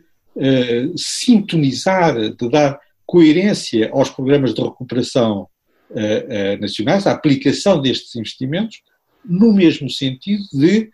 sintonizar, 0.97 2.15
de 2.15 2.51
dar 2.51 2.79
coerência 3.07 3.91
aos 3.91 4.11
programas 4.11 4.53
de 4.53 4.61
recuperação 4.61 5.49
nacionais, 6.61 7.07
a 7.07 7.13
aplicação 7.13 7.81
destes 7.81 8.15
investimentos, 8.17 8.83
no 9.25 9.53
mesmo 9.53 9.89
sentido 9.89 10.43
de 10.53 10.91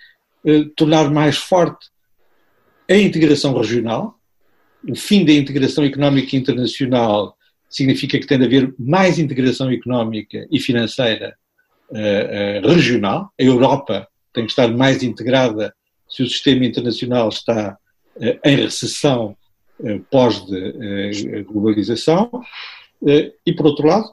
tornar 0.76 1.10
mais 1.10 1.36
forte 1.36 1.88
a 2.88 2.96
integração 2.96 3.56
regional, 3.56 4.16
o 4.88 4.94
fim 4.94 5.24
da 5.24 5.32
integração 5.32 5.84
económica 5.84 6.36
internacional 6.36 7.36
significa 7.72 8.18
que 8.18 8.26
tem 8.26 8.38
de 8.38 8.44
haver 8.44 8.74
mais 8.78 9.18
integração 9.18 9.70
económica 9.70 10.46
e 10.50 10.60
financeira 10.60 11.34
uh, 11.90 12.64
uh, 12.64 12.68
regional. 12.68 13.32
A 13.40 13.42
Europa 13.42 14.06
tem 14.32 14.44
que 14.44 14.52
estar 14.52 14.68
mais 14.68 15.02
integrada 15.02 15.74
se 16.08 16.22
o 16.22 16.28
sistema 16.28 16.66
internacional 16.66 17.30
está 17.30 17.78
em 18.44 18.56
recessão 18.56 19.34
pós-globalização, 20.10 22.30
e 23.02 23.52
por 23.54 23.66
outro 23.66 23.86
lado, 23.86 24.12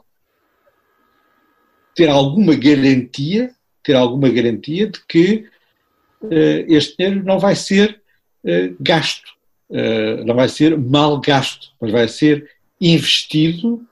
ter 1.94 2.08
alguma 2.08 2.54
garantia, 2.54 3.50
ter 3.82 3.94
alguma 3.94 4.30
garantia 4.30 4.86
de 4.86 4.98
que 5.06 5.46
este 6.66 6.96
dinheiro 6.96 7.22
não 7.22 7.38
vai 7.38 7.54
ser 7.54 8.00
gasto, 8.80 9.34
não 10.24 10.34
vai 10.34 10.48
ser 10.48 10.78
mal 10.78 11.20
gasto, 11.20 11.74
mas 11.78 11.92
vai 11.92 12.08
ser 12.08 12.50
investido 12.80 13.82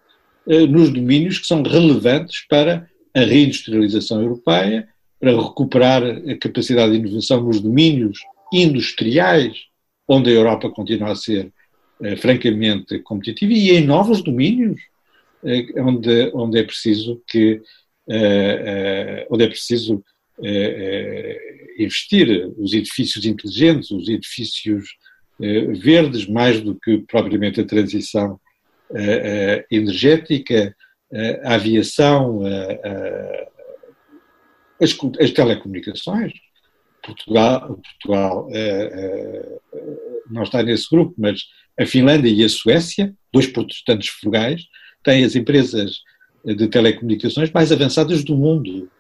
nos 0.71 0.91
domínios 0.91 1.39
que 1.39 1.47
são 1.47 1.63
relevantes 1.63 2.47
para 2.49 2.89
a 3.15 3.21
reindustrialização 3.21 4.23
europeia, 4.23 4.89
para 5.21 5.37
recuperar 5.37 6.03
a 6.05 6.37
capacidade 6.37 6.93
de 6.93 6.99
inovação 6.99 7.43
nos 7.43 7.61
domínios 7.61 8.21
industriais, 8.53 9.57
onde 10.07 10.31
a 10.31 10.35
Europa 10.35 10.71
continua 10.71 11.13
a 11.13 11.17
ser 11.17 11.53
eh, 12.01 12.17
francamente 12.17 12.99
competitiva, 13.01 13.53
e 13.53 13.71
em 13.73 13.85
novos 13.85 14.23
domínios, 14.23 14.81
eh, 15.45 15.67
onde, 15.77 16.31
onde 16.33 16.59
é 16.59 16.63
preciso 16.63 17.21
que 17.27 17.61
eh, 18.11 19.27
onde 19.29 19.45
é 19.45 19.49
preciso 19.49 20.03
investir. 21.79 22.49
Os 22.57 22.73
edifícios 22.73 23.27
inteligentes, 23.27 23.91
os 23.91 24.09
edifícios 24.09 24.89
verdes, 25.81 26.27
mais 26.27 26.61
do 26.61 26.77
que 26.77 26.99
propriamente 26.99 27.61
a 27.61 27.67
transição 27.67 28.41
energética, 29.71 30.75
a 31.45 31.55
aviação, 31.55 32.43
as, 34.81 34.97
as 35.21 35.31
telecomunicações. 35.31 36.33
Portugal, 37.03 37.81
Portugal 37.83 38.49
não 40.31 40.43
está 40.43 40.63
nesse 40.63 40.89
grupo, 40.91 41.15
mas 41.17 41.43
a 41.79 41.87
Finlândia 41.87 42.29
e 42.29 42.45
a 42.45 42.49
Suécia, 42.49 43.15
dois 43.33 43.47
protestantes 43.47 44.09
frugais, 44.09 44.63
têm 45.03 45.25
as 45.25 45.37
empresas 45.37 46.01
de 46.45 46.69
telecomunicações 46.69 47.51
mais 47.51 47.73
avançadas 47.73 48.25
do 48.25 48.37
mundo. 48.37 48.91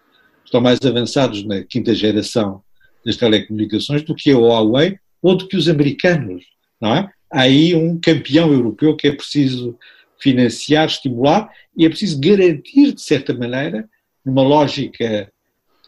Estão 0.44 0.60
mais 0.60 0.80
avançados 0.82 1.44
na 1.44 1.62
quinta 1.62 1.94
geração 1.94 2.62
das 3.04 3.16
telecomunicações 3.16 4.02
do 4.02 4.14
que 4.14 4.30
a 4.30 4.38
Huawei 4.38 4.98
ou 5.20 5.36
do 5.36 5.46
que 5.46 5.56
os 5.56 5.68
americanos, 5.68 6.44
não 6.80 6.94
é? 6.94 7.10
Aí 7.30 7.74
um 7.74 7.98
campeão 7.98 8.52
europeu 8.52 8.96
que 8.96 9.08
é 9.08 9.12
preciso 9.12 9.78
financiar, 10.18 10.86
estimular 10.86 11.50
e 11.76 11.86
é 11.86 11.88
preciso 11.88 12.20
garantir, 12.20 12.92
de 12.92 13.00
certa 13.00 13.32
maneira, 13.32 13.88
numa 14.24 14.42
lógica 14.42 15.30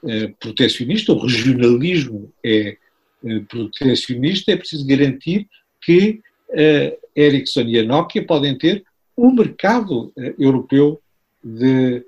eh, 0.06 0.32
protecionista, 0.40 1.12
o 1.12 1.26
regionalismo 1.26 2.32
é 2.42 2.76
eh, 3.24 3.40
protecionista, 3.48 4.52
é 4.52 4.56
preciso 4.56 4.86
garantir 4.86 5.46
que 5.82 6.20
a 6.52 7.20
Ericsson 7.20 7.62
e 7.62 7.78
a 7.78 7.84
Nokia 7.84 8.24
podem 8.24 8.56
ter 8.56 8.84
um 9.16 9.32
mercado 9.32 10.12
eh, 10.18 10.34
europeu 10.38 11.00
de 11.42 12.04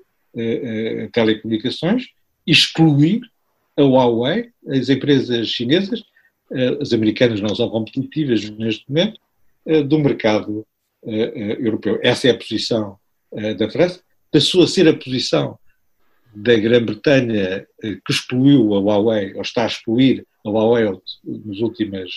telecomunicações, 1.11 2.07
excluir 2.45 3.21
a 3.77 3.83
Huawei, 3.83 4.49
as 4.67 4.89
empresas 4.89 5.47
chinesas, 5.47 6.03
as 6.81 6.91
americanas 6.91 7.39
não 7.39 7.53
são 7.55 7.69
competitivas 7.69 8.49
neste 8.49 8.83
momento, 8.89 9.19
do 9.87 9.99
mercado 9.99 10.65
europeu. 11.03 11.99
Essa 12.01 12.27
é 12.27 12.31
a 12.31 12.37
posição 12.37 12.97
da 13.57 13.69
França. 13.69 14.01
Passou 14.31 14.63
a 14.63 14.67
ser 14.67 14.87
a 14.87 14.95
posição 14.95 15.57
da 16.35 16.55
Grã-Bretanha 16.55 17.67
eh, 17.83 17.95
que 18.05 18.11
excluiu 18.11 18.73
a 18.73 18.79
Huawei, 18.79 19.33
ou 19.35 19.41
está 19.41 19.63
a 19.63 19.67
excluir 19.67 20.25
a 20.43 20.49
Huawei 20.49 20.85
nas 21.25 21.59
últimas, 21.59 22.09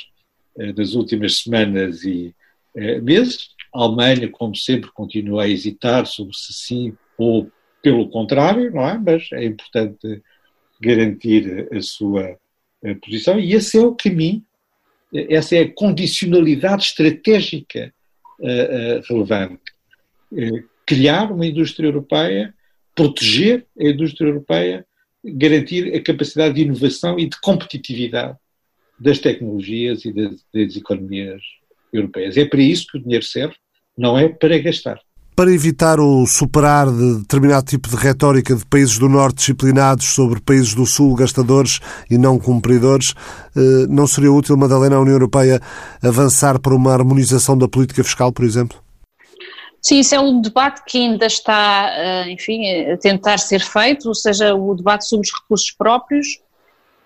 eh, 0.59 0.73
nas 0.73 0.95
últimas 0.95 1.39
semanas 1.39 2.03
e 2.05 2.35
eh, 2.75 3.01
meses. 3.01 3.51
A 3.75 3.83
Alemanha, 3.83 4.29
como 4.31 4.57
sempre, 4.57 4.91
continua 4.93 5.43
a 5.43 5.49
hesitar 5.49 6.07
sobre 6.07 6.35
se 6.35 6.53
sim 6.53 6.97
ou 7.19 7.51
pelo 7.83 8.09
contrário, 8.09 8.73
não 8.73 8.89
é? 8.89 8.99
Mas 8.99 9.29
é 9.33 9.45
importante 9.45 10.23
garantir 10.81 11.69
a 11.73 11.81
sua 11.81 12.37
posição 13.03 13.39
e 13.39 13.55
esse 13.55 13.79
é 13.79 13.81
o 13.81 13.95
caminho, 13.95 14.45
essa 15.31 15.57
é 15.57 15.61
a 15.61 15.73
condicionalidade 15.73 16.85
estratégica 16.85 17.93
relevante. 19.09 19.63
Criar 20.85 21.33
uma 21.33 21.47
indústria 21.47 21.87
europeia 21.89 22.55
proteger 22.97 23.67
a 23.79 23.85
indústria 23.85 24.29
europeia, 24.29 24.85
garantir 25.23 25.95
a 25.95 26.03
capacidade 26.03 26.55
de 26.55 26.63
inovação 26.63 27.19
e 27.19 27.29
de 27.29 27.39
competitividade 27.41 28.37
das 28.99 29.19
tecnologias 29.19 30.05
e 30.07 30.13
das, 30.13 30.43
das 30.53 30.77
economias 30.77 31.43
europeias. 31.93 32.37
É 32.39 32.47
para 32.47 32.63
isso 32.63 32.87
que 32.91 32.97
o 32.97 33.03
dinheiro 33.03 33.25
serve, 33.25 33.55
não 33.97 34.19
é 34.19 34.29
para 34.29 34.59
gastar. 34.59 34.99
Para 35.37 35.53
evitar 35.53 36.01
o 36.01 36.25
superar 36.27 36.91
de 36.91 37.19
determinado 37.19 37.67
tipo 37.67 37.91
de 37.91 37.97
retórica 37.97 38.57
de 38.57 38.65
países 38.65 38.99
do 38.99 39.07
Norte 39.07 39.37
disciplinados 39.37 40.07
sobre 40.07 40.41
países 40.41 40.73
do 40.73 40.87
Sul 40.87 41.15
gastadores 41.15 41.79
e 42.11 42.17
não 42.17 42.39
cumpridores, 42.39 43.13
eh, 43.55 43.87
não 43.87 44.07
seria 44.07 44.33
útil, 44.33 44.57
Madalena, 44.57 44.97
a 44.97 45.01
União 45.01 45.13
Europeia 45.13 45.61
avançar 46.03 46.59
para 46.59 46.75
uma 46.75 46.91
harmonização 46.91 47.57
da 47.59 47.69
política 47.69 48.03
fiscal, 48.03 48.33
por 48.33 48.47
exemplo? 48.47 48.83
Sim, 49.83 49.99
isso 49.99 50.15
é 50.15 50.19
um 50.19 50.41
debate 50.41 50.83
que 50.87 50.97
ainda 50.97 51.27
está, 51.27 51.91
eh, 51.93 52.31
enfim, 52.31 52.91
a 52.91 52.97
tentar 52.97 53.37
ser 53.37 53.61
feito, 53.61 54.09
ou 54.09 54.15
seja, 54.15 54.55
o 54.55 54.75
debate 54.75 55.07
sobre 55.07 55.29
os 55.29 55.35
recursos 55.39 55.71
próprios. 55.71 56.41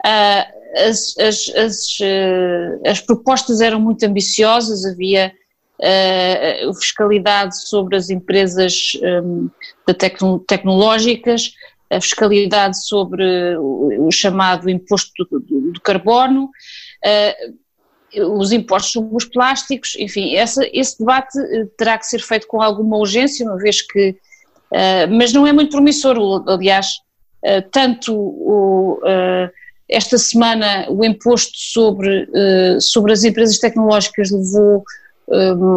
Eh, 0.06 0.46
as, 0.88 1.18
as, 1.18 1.48
as, 1.56 1.98
as 2.86 3.00
propostas 3.00 3.60
eram 3.60 3.80
muito 3.80 4.06
ambiciosas, 4.06 4.86
havia 4.86 5.32
fiscalidade 6.78 7.58
sobre 7.66 7.96
as 7.96 8.10
empresas 8.10 8.92
tecnológicas, 10.46 11.52
a 11.88 12.00
fiscalidade 12.00 12.84
sobre 12.86 13.56
o 13.58 14.10
chamado 14.12 14.68
imposto 14.68 15.10
do, 15.30 15.40
do, 15.72 15.80
carbono, 15.80 16.50
os 18.18 18.52
impostos 18.52 18.92
sobre 18.92 19.16
os 19.16 19.24
plásticos, 19.24 19.94
enfim, 19.98 20.34
essa, 20.34 20.68
esse 20.72 20.98
debate 20.98 21.38
eh, 21.38 21.66
terá 21.76 21.96
que 21.96 22.06
ser 22.06 22.20
feito 22.20 22.46
com 22.46 22.60
alguma 22.60 22.96
urgência, 22.96 23.46
uma 23.46 23.56
vez 23.56 23.82
que, 23.82 24.10
uh, 24.72 25.14
mas 25.16 25.32
não 25.32 25.46
é 25.46 25.52
muito 25.52 25.70
promissor, 25.70 26.16
aliás, 26.48 26.88
uh, 27.44 27.62
tanto 27.70 28.14
o, 28.14 28.98
uh, 29.04 29.50
esta 29.88 30.18
semana 30.18 30.86
o 30.88 31.04
imposto 31.04 31.56
sobre, 31.56 32.28
sobre 32.80 33.12
as 33.12 33.24
empresas 33.24 33.58
tecnológicas 33.58 34.30
levou 34.30 34.84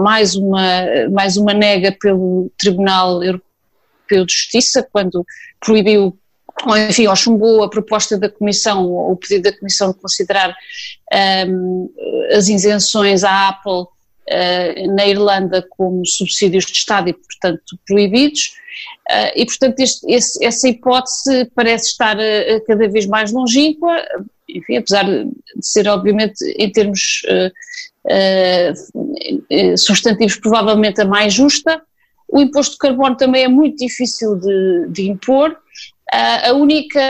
mais, 0.04 0.36
uma, 0.36 1.10
mais 1.12 1.38
uma 1.38 1.54
nega 1.54 1.96
pelo 2.00 2.52
Tribunal 2.58 3.24
Europeu 3.24 4.26
de 4.26 4.34
Justiça, 4.34 4.88
quando 4.92 5.26
proibiu 5.60 6.18
ou 6.66 6.78
enfim, 6.78 7.08
ou 7.08 7.16
chumbou 7.16 7.64
a 7.64 7.70
proposta 7.70 8.18
da 8.18 8.30
Comissão, 8.30 8.86
ou 8.88 9.12
o 9.12 9.18
pedido 9.18 9.44
da 9.44 9.58
Comissão 9.58 9.92
de 9.92 9.98
considerar 9.98 10.56
um, 11.48 11.90
as 12.32 12.48
isenções 12.48 13.24
à 13.24 13.50
Apple 13.50 13.72
uh, 13.82 14.96
na 14.96 15.08
Irlanda 15.08 15.66
como 15.70 16.06
subsídios 16.06 16.66
de 16.66 16.74
Estado 16.74 17.10
e, 17.10 17.14
portanto, 17.14 17.78
proibidos. 17.88 18.54
Uh, 19.10 19.32
e, 19.36 19.46
portanto, 19.46 19.80
este, 19.80 20.12
esse, 20.12 20.46
essa 20.46 20.70
hipótese 20.70 21.46
parece 21.56 21.88
estar 21.88 22.18
cada 22.68 22.88
vez 22.88 23.06
mais 23.08 23.32
longínqua, 23.32 24.02
enfim, 24.48 24.78
apesar 24.78 25.06
de 25.06 25.32
ser, 25.62 25.88
obviamente, 25.88 26.44
em 26.58 26.72
termos 26.72 27.24
substantivos, 29.78 30.36
provavelmente 30.38 31.02
a 31.02 31.06
mais 31.06 31.34
justa. 31.34 31.82
O 32.28 32.42
imposto 32.42 32.74
de 32.74 32.80
carbono 32.80 33.16
também 33.16 33.44
é 33.44 33.48
muito 33.48 33.78
difícil 33.78 34.36
de, 34.36 34.88
de 34.90 35.10
impor, 35.10 35.56
a 36.14 36.54
única, 36.54 37.02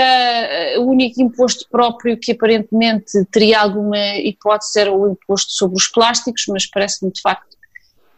o 0.77 0.83
único 0.83 1.21
imposto 1.21 1.67
próprio 1.69 2.17
que 2.17 2.31
aparentemente 2.31 3.25
teria 3.31 3.59
alguma 3.59 3.97
hipótese 4.17 4.79
era 4.79 4.93
o 4.93 5.11
imposto 5.11 5.51
sobre 5.51 5.75
os 5.75 5.87
plásticos, 5.87 6.45
mas 6.47 6.65
parece-me 6.65 7.11
de 7.11 7.19
facto 7.19 7.57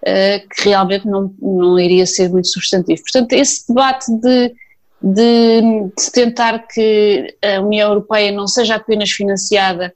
que 0.03 0.69
realmente 0.69 1.07
não, 1.07 1.33
não 1.41 1.79
iria 1.79 2.05
ser 2.05 2.29
muito 2.29 2.47
substantivo. 2.49 3.01
Portanto, 3.01 3.33
esse 3.33 3.67
debate 3.67 4.11
de, 4.11 4.53
de, 5.01 5.61
de 5.97 6.11
tentar 6.11 6.67
que 6.67 7.35
a 7.43 7.59
União 7.61 7.89
Europeia 7.89 8.31
não 8.31 8.47
seja 8.47 8.75
apenas 8.75 9.09
financiada 9.09 9.91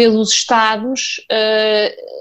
pelos 0.00 0.32
Estados, 0.32 1.20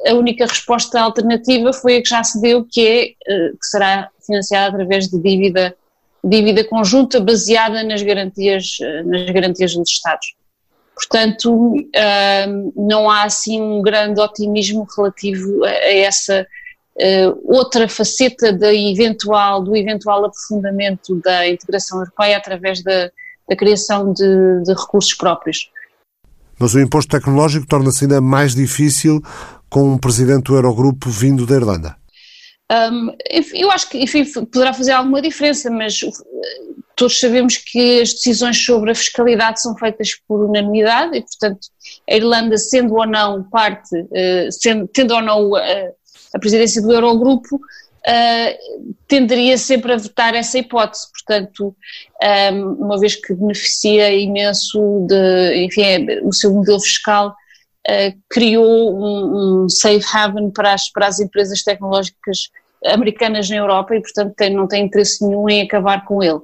a 0.05 0.13
única 0.13 0.45
resposta 0.45 0.99
alternativa 0.99 1.71
foi 1.71 1.95
a 1.95 2.01
que 2.01 2.09
já 2.09 2.21
se 2.21 2.41
deu, 2.41 2.65
que 2.69 2.85
é 2.85 3.05
que 3.07 3.65
será 3.65 4.09
financiada 4.25 4.75
através 4.75 5.07
de 5.07 5.17
dívida 5.17 5.73
dívida 6.21 6.65
conjunta 6.65 7.21
baseada 7.21 7.81
nas 7.81 8.01
garantias, 8.01 8.65
nas 9.05 9.29
garantias 9.29 9.73
dos 9.73 9.89
Estados. 9.89 10.35
Portanto, 10.93 11.73
não 12.75 13.09
há 13.09 13.23
assim 13.23 13.61
um 13.61 13.81
grande 13.81 14.19
otimismo 14.19 14.85
relativo 14.97 15.63
a 15.63 15.69
essa 15.69 16.45
outra 17.45 17.87
faceta 17.87 18.49
eventual, 18.73 19.63
do 19.63 19.73
eventual 19.73 20.25
aprofundamento 20.25 21.15
da 21.23 21.47
integração 21.47 21.99
europeia 21.99 22.35
através 22.35 22.83
da, 22.83 23.09
da 23.47 23.55
criação 23.55 24.11
de, 24.11 24.63
de 24.63 24.73
recursos 24.73 25.13
próprios. 25.13 25.71
Mas 26.60 26.74
o 26.74 26.80
imposto 26.80 27.12
tecnológico 27.12 27.65
torna-se 27.65 28.04
ainda 28.04 28.19
mais 28.19 28.54
difícil 28.54 29.22
com 29.69 29.93
um 29.93 29.98
presidente 29.98 30.45
do 30.45 30.56
Eurogrupo 30.56 31.10
vindo 31.10 31.45
da 31.45 31.56
Irlanda. 31.56 31.95
Um, 32.72 33.12
eu 33.54 33.72
acho 33.72 33.89
que, 33.89 33.98
enfim, 33.98 34.24
poderá 34.26 34.74
fazer 34.74 34.91
alguma 34.91 35.22
diferença, 35.22 35.72
mas 35.72 36.00
todos 36.95 37.19
sabemos 37.19 37.58
que 37.58 38.02
as 38.02 38.13
decisões 38.13 38.63
sobre 38.63 38.91
a 38.91 38.95
fiscalidade 38.95 39.62
são 39.62 39.76
feitas 39.76 40.12
por 40.28 40.43
unanimidade 40.43 41.17
e, 41.17 41.22
portanto, 41.22 41.67
a 42.08 42.15
Irlanda, 42.15 42.58
sendo 42.58 42.93
ou 42.93 43.08
não 43.08 43.43
parte, 43.43 43.95
uh, 43.95 44.52
sendo, 44.52 44.88
tendo 44.88 45.15
ou 45.15 45.22
não 45.22 45.56
a, 45.56 45.62
a 46.34 46.39
presidência 46.39 46.82
do 46.82 46.91
Eurogrupo, 46.91 47.60
uh, 48.07 48.93
tenderia 49.07 49.57
sempre 49.57 49.93
a 49.93 49.97
votar 49.97 50.35
essa 50.35 50.57
hipótese. 50.57 51.07
Portanto, 51.12 51.75
um, 52.53 52.85
uma 52.85 52.99
vez 52.99 53.15
que 53.15 53.33
beneficia 53.33 54.13
imenso 54.13 55.05
de, 55.07 55.65
enfim, 55.65 56.07
o 56.23 56.33
seu 56.33 56.53
modelo 56.53 56.79
fiscal 56.79 57.35
uh, 57.88 58.19
criou 58.29 58.95
um, 58.95 59.63
um, 59.63 59.69
safe 59.69 60.05
haven 60.13 60.51
para 60.51 60.73
as, 60.73 60.89
para 60.89 61.07
as 61.07 61.19
empresas 61.19 61.63
tecnológicas 61.63 62.49
americanas 62.85 63.49
na 63.49 63.57
Europa 63.57 63.95
e, 63.95 64.01
portanto, 64.01 64.33
tem, 64.35 64.53
não 64.53 64.67
tem 64.67 64.85
interesse 64.85 65.25
nenhum 65.25 65.49
em 65.49 65.62
acabar 65.62 66.05
com 66.05 66.23
ele. 66.23 66.39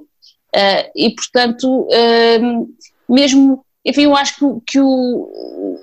Uh, 0.56 0.90
e, 0.94 1.14
portanto, 1.14 1.88
uh, 1.88 2.68
mesmo, 3.08 3.64
enfim, 3.84 4.04
eu 4.04 4.16
acho 4.16 4.36
que, 4.36 4.72
que, 4.72 4.80
o, 4.80 5.78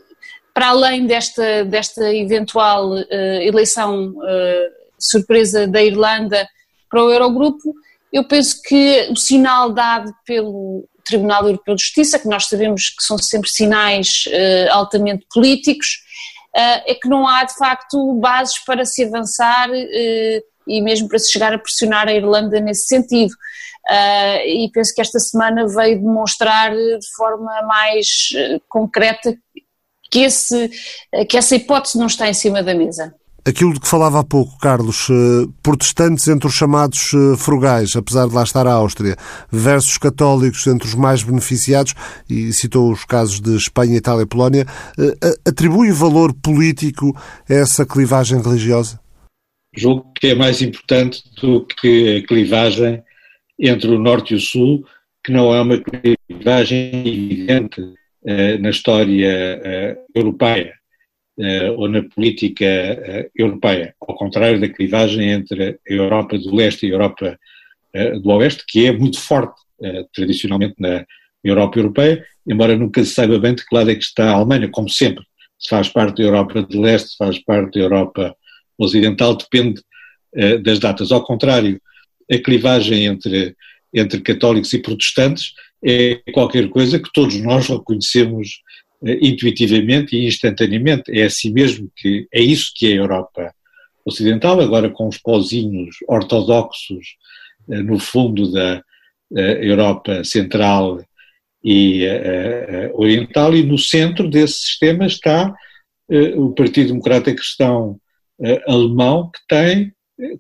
para 0.53 0.69
além 0.69 1.05
desta, 1.05 1.65
desta 1.65 2.13
eventual 2.13 2.91
uh, 2.91 3.41
eleição 3.41 4.15
surpresa 5.05 5.67
da 5.67 5.83
Irlanda 5.83 6.47
para 6.89 7.03
o 7.03 7.11
Eurogrupo, 7.11 7.73
eu 8.11 8.23
penso 8.27 8.61
que 8.61 9.07
o 9.09 9.15
sinal 9.15 9.71
dado 9.71 10.13
pelo 10.25 10.87
Tribunal 11.03 11.45
Europeu 11.45 11.75
de 11.75 11.83
Justiça, 11.83 12.19
que 12.19 12.27
nós 12.27 12.45
sabemos 12.45 12.89
que 12.89 13.03
são 13.03 13.17
sempre 13.17 13.49
sinais 13.49 14.25
altamente 14.71 15.25
políticos, 15.33 15.97
é 16.55 16.93
que 16.93 17.09
não 17.09 17.27
há 17.27 17.43
de 17.43 17.55
facto 17.55 18.13
bases 18.21 18.59
para 18.63 18.85
se 18.85 19.03
avançar 19.03 19.69
e 20.67 20.81
mesmo 20.81 21.07
para 21.07 21.19
se 21.19 21.31
chegar 21.31 21.53
a 21.53 21.57
pressionar 21.57 22.07
a 22.07 22.13
Irlanda 22.13 22.59
nesse 22.59 22.85
sentido. 22.87 23.33
Uh, 23.89 24.39
e 24.47 24.71
penso 24.71 24.95
que 24.95 25.01
esta 25.01 25.19
semana 25.19 25.67
veio 25.67 25.99
demonstrar 25.99 26.71
de 26.73 27.15
forma 27.17 27.61
mais 27.63 28.29
uh, 28.33 28.61
concreta 28.69 29.35
que, 30.09 30.19
esse, 30.19 30.71
uh, 31.13 31.25
que 31.27 31.37
essa 31.37 31.55
hipótese 31.55 31.97
não 31.97 32.05
está 32.05 32.29
em 32.29 32.33
cima 32.33 32.63
da 32.63 32.73
mesa. 32.73 33.13
Aquilo 33.45 33.73
de 33.73 33.82
que 33.82 33.88
falava 33.88 34.21
há 34.21 34.23
pouco, 34.23 34.58
Carlos, 34.58 35.10
protestantes 35.62 36.29
entre 36.29 36.47
os 36.47 36.53
chamados 36.53 37.12
frugais, 37.38 37.93
apesar 37.93 38.27
de 38.27 38.34
lá 38.34 38.41
estar 38.41 38.65
a 38.65 38.71
Áustria, 38.71 39.17
versus 39.51 39.97
católicos 39.97 40.65
entre 40.65 40.88
os 40.88 40.95
mais 40.95 41.23
beneficiados, 41.23 41.93
e 42.29 42.53
citou 42.53 42.89
os 42.89 43.03
casos 43.03 43.41
de 43.41 43.53
Espanha, 43.56 43.97
Itália 43.97 44.23
e 44.23 44.25
Polónia, 44.25 44.65
atribui 45.45 45.91
valor 45.91 46.34
político 46.34 47.13
a 47.49 47.53
essa 47.53 47.86
clivagem 47.86 48.41
religiosa? 48.41 48.97
Julgo 49.75 50.13
que 50.15 50.27
é 50.27 50.36
mais 50.36 50.62
importante 50.62 51.21
do 51.41 51.65
que 51.65 52.17
a 52.23 52.27
clivagem 52.27 53.03
entre 53.60 53.89
o 53.89 53.99
Norte 53.99 54.34
e 54.34 54.38
o 54.38 54.39
Sul, 54.39 54.86
que 55.21 55.34
não 55.34 55.53
é 55.53 55.60
uma 55.62 55.77
clivagem 55.79 56.91
evidente 57.06 57.82
na 58.62 58.69
história 58.69 59.97
europeia 60.15 60.73
ou 61.78 61.88
na 61.89 62.04
política 62.04 62.65
europeia, 63.36 63.96
ao 64.00 64.15
contrário 64.15 64.60
da 64.62 64.69
clivagem 64.69 65.32
entre 65.32 65.80
a 65.88 65.93
Europa 65.93 66.38
do 66.38 66.56
Leste 66.56 66.86
e 66.86 66.89
a 66.89 66.93
Europa 66.93 67.39
do 68.22 68.30
Oeste, 68.30 68.63
que 68.67 68.86
é 68.86 68.91
muito 68.91 69.19
forte 69.19 69.60
tradicionalmente 70.13 70.76
na 70.80 71.06
Europa 71.43 71.80
Europeia, 71.80 72.26
embora 72.48 72.78
nunca 72.78 73.04
se 73.04 73.13
saiba 73.13 73.39
bem 73.39 73.56
de 73.56 73.65
que 73.65 73.76
lado 73.76 73.89
é 73.91 73.96
que 73.96 74.04
está 74.04 74.30
a 74.30 74.34
Alemanha, 74.34 74.69
como 74.69 74.89
sempre, 74.89 75.24
se 75.58 75.69
faz 75.69 75.89
parte 75.89 76.17
da 76.17 76.24
Europa 76.30 76.62
do 76.62 76.82
Leste, 76.82 77.10
se 77.10 77.17
faz 77.17 77.39
parte 77.39 77.80
da 77.80 77.86
Europa 77.86 78.36
Ocidental, 78.78 79.36
depende 79.36 79.82
das 80.63 80.80
datas. 80.80 81.12
Ao 81.12 81.24
contrário, 81.24 81.82
a 82.32 82.38
clivagem 82.38 83.06
entre, 83.06 83.56
entre 83.93 84.22
católicos 84.22 84.74
e 84.74 84.80
protestantes 84.80 85.54
é 85.84 86.22
qualquer 86.32 86.69
coisa 86.69 87.00
que 87.00 87.12
todos 87.13 87.39
nós 87.41 87.67
reconhecemos 87.67 88.62
intuitivamente 89.03 90.15
e 90.15 90.25
instantaneamente. 90.25 91.11
É 91.11 91.23
assim 91.23 91.51
mesmo 91.51 91.91
que 91.95 92.27
é 92.31 92.41
isso 92.41 92.71
que 92.75 92.87
é 92.87 92.93
a 92.93 92.97
Europa 92.97 93.53
Ocidental, 94.05 94.59
agora 94.59 94.89
com 94.89 95.07
os 95.07 95.17
pozinhos 95.17 95.95
ortodoxos 96.07 97.15
uh, 97.67 97.83
no 97.83 97.97
fundo 97.99 98.51
da 98.51 98.83
uh, 99.31 99.39
Europa 99.39 100.23
Central 100.23 101.03
e 101.63 102.05
Oriental, 102.93 103.55
e 103.55 103.63
no 103.63 103.77
centro 103.77 104.29
desse 104.29 104.63
sistema 104.63 105.05
está 105.05 105.55
o 106.35 106.51
Partido 106.51 106.87
Democrata 106.89 107.33
Cristão 107.33 107.97
Alemão, 108.67 109.31
que 109.31 109.39
tem 109.47 109.93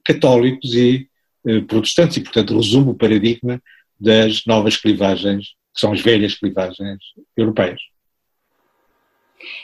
católicos 0.03 0.73
e 0.73 1.07
eh, 1.45 1.61
protestantes 1.61 2.17
e, 2.17 2.21
portanto, 2.21 2.55
resume 2.55 2.91
o 2.91 2.95
paradigma 2.95 3.61
das 3.99 4.45
novas 4.45 4.77
clivagens, 4.77 5.47
que 5.73 5.79
são 5.79 5.91
as 5.91 6.01
velhas 6.01 6.35
clivagens 6.35 6.99
europeias. 7.35 7.81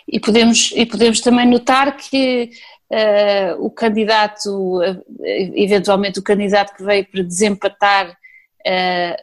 E 0.08 0.20
podemos, 0.20 0.72
e 0.76 0.86
podemos 0.86 1.22
também 1.22 1.48
notar 1.48 1.96
que 1.98 2.52
uh, 2.90 3.66
o 3.66 3.70
candidato, 3.70 4.80
uh, 4.80 5.04
eventualmente 5.56 6.20
o 6.20 6.24
candidato 6.24 6.76
que 6.76 6.84
veio 6.84 7.06
para 7.06 7.24
desempatar 7.24 8.12
uh, 8.12 9.16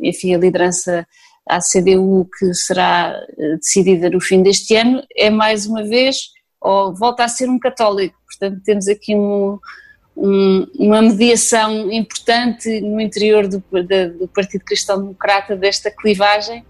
enfim, 0.00 0.34
a 0.34 0.38
liderança 0.38 1.06
à 1.48 1.58
CDU 1.58 2.28
que 2.38 2.54
será 2.54 3.20
decidida 3.56 4.08
no 4.08 4.20
fim 4.20 4.42
deste 4.42 4.76
ano, 4.76 5.02
é 5.16 5.28
mais 5.28 5.66
uma 5.66 5.82
vez, 5.82 6.16
ou 6.60 6.94
volta 6.94 7.24
a 7.24 7.28
ser 7.28 7.48
um 7.48 7.58
católico. 7.58 8.16
Portanto, 8.26 8.62
temos 8.64 8.86
aqui 8.86 9.14
um, 9.16 9.58
um, 10.16 10.66
uma 10.78 11.02
mediação 11.02 11.90
importante 11.90 12.80
no 12.80 13.00
interior 13.00 13.48
do, 13.48 13.62
do 14.18 14.28
Partido 14.28 14.64
Cristão 14.64 14.98
Democrata 14.98 15.56
desta 15.56 15.90
clivagem, 15.90 16.64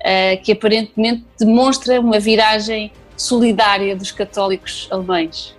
uh, 0.00 0.42
que 0.42 0.52
aparentemente 0.52 1.24
demonstra 1.38 2.00
uma 2.00 2.18
viragem 2.18 2.92
solidária 3.16 3.96
dos 3.96 4.12
católicos 4.12 4.88
alemães, 4.90 5.54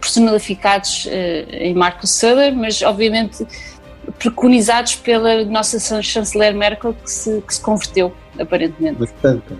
personificados 0.00 1.06
uh, 1.06 1.54
em 1.54 1.74
Marco 1.74 2.06
Söder, 2.06 2.54
mas 2.54 2.82
obviamente 2.82 3.46
preconizados 4.18 4.96
pela 4.96 5.44
nossa 5.44 6.02
chanceler 6.02 6.54
Merkel, 6.54 6.94
que 6.94 7.10
se, 7.10 7.40
que 7.46 7.54
se 7.54 7.60
converteu, 7.60 8.12
aparentemente. 8.38 8.98
Bastante, 8.98 9.54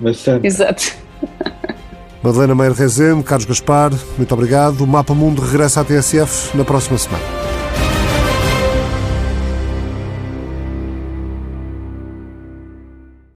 bastante. 0.00 0.46
Exato. 0.46 0.96
Madalena 2.22 2.54
Meire 2.54 2.74
Rezende, 2.74 3.22
Carlos 3.22 3.46
Gaspar, 3.46 3.92
muito 4.16 4.34
obrigado. 4.34 4.80
O 4.82 4.86
Mapa 4.86 5.14
Mundo 5.14 5.40
regressa 5.40 5.80
à 5.80 5.84
TSF 5.84 6.56
na 6.56 6.64
próxima 6.64 6.98
semana. 6.98 7.55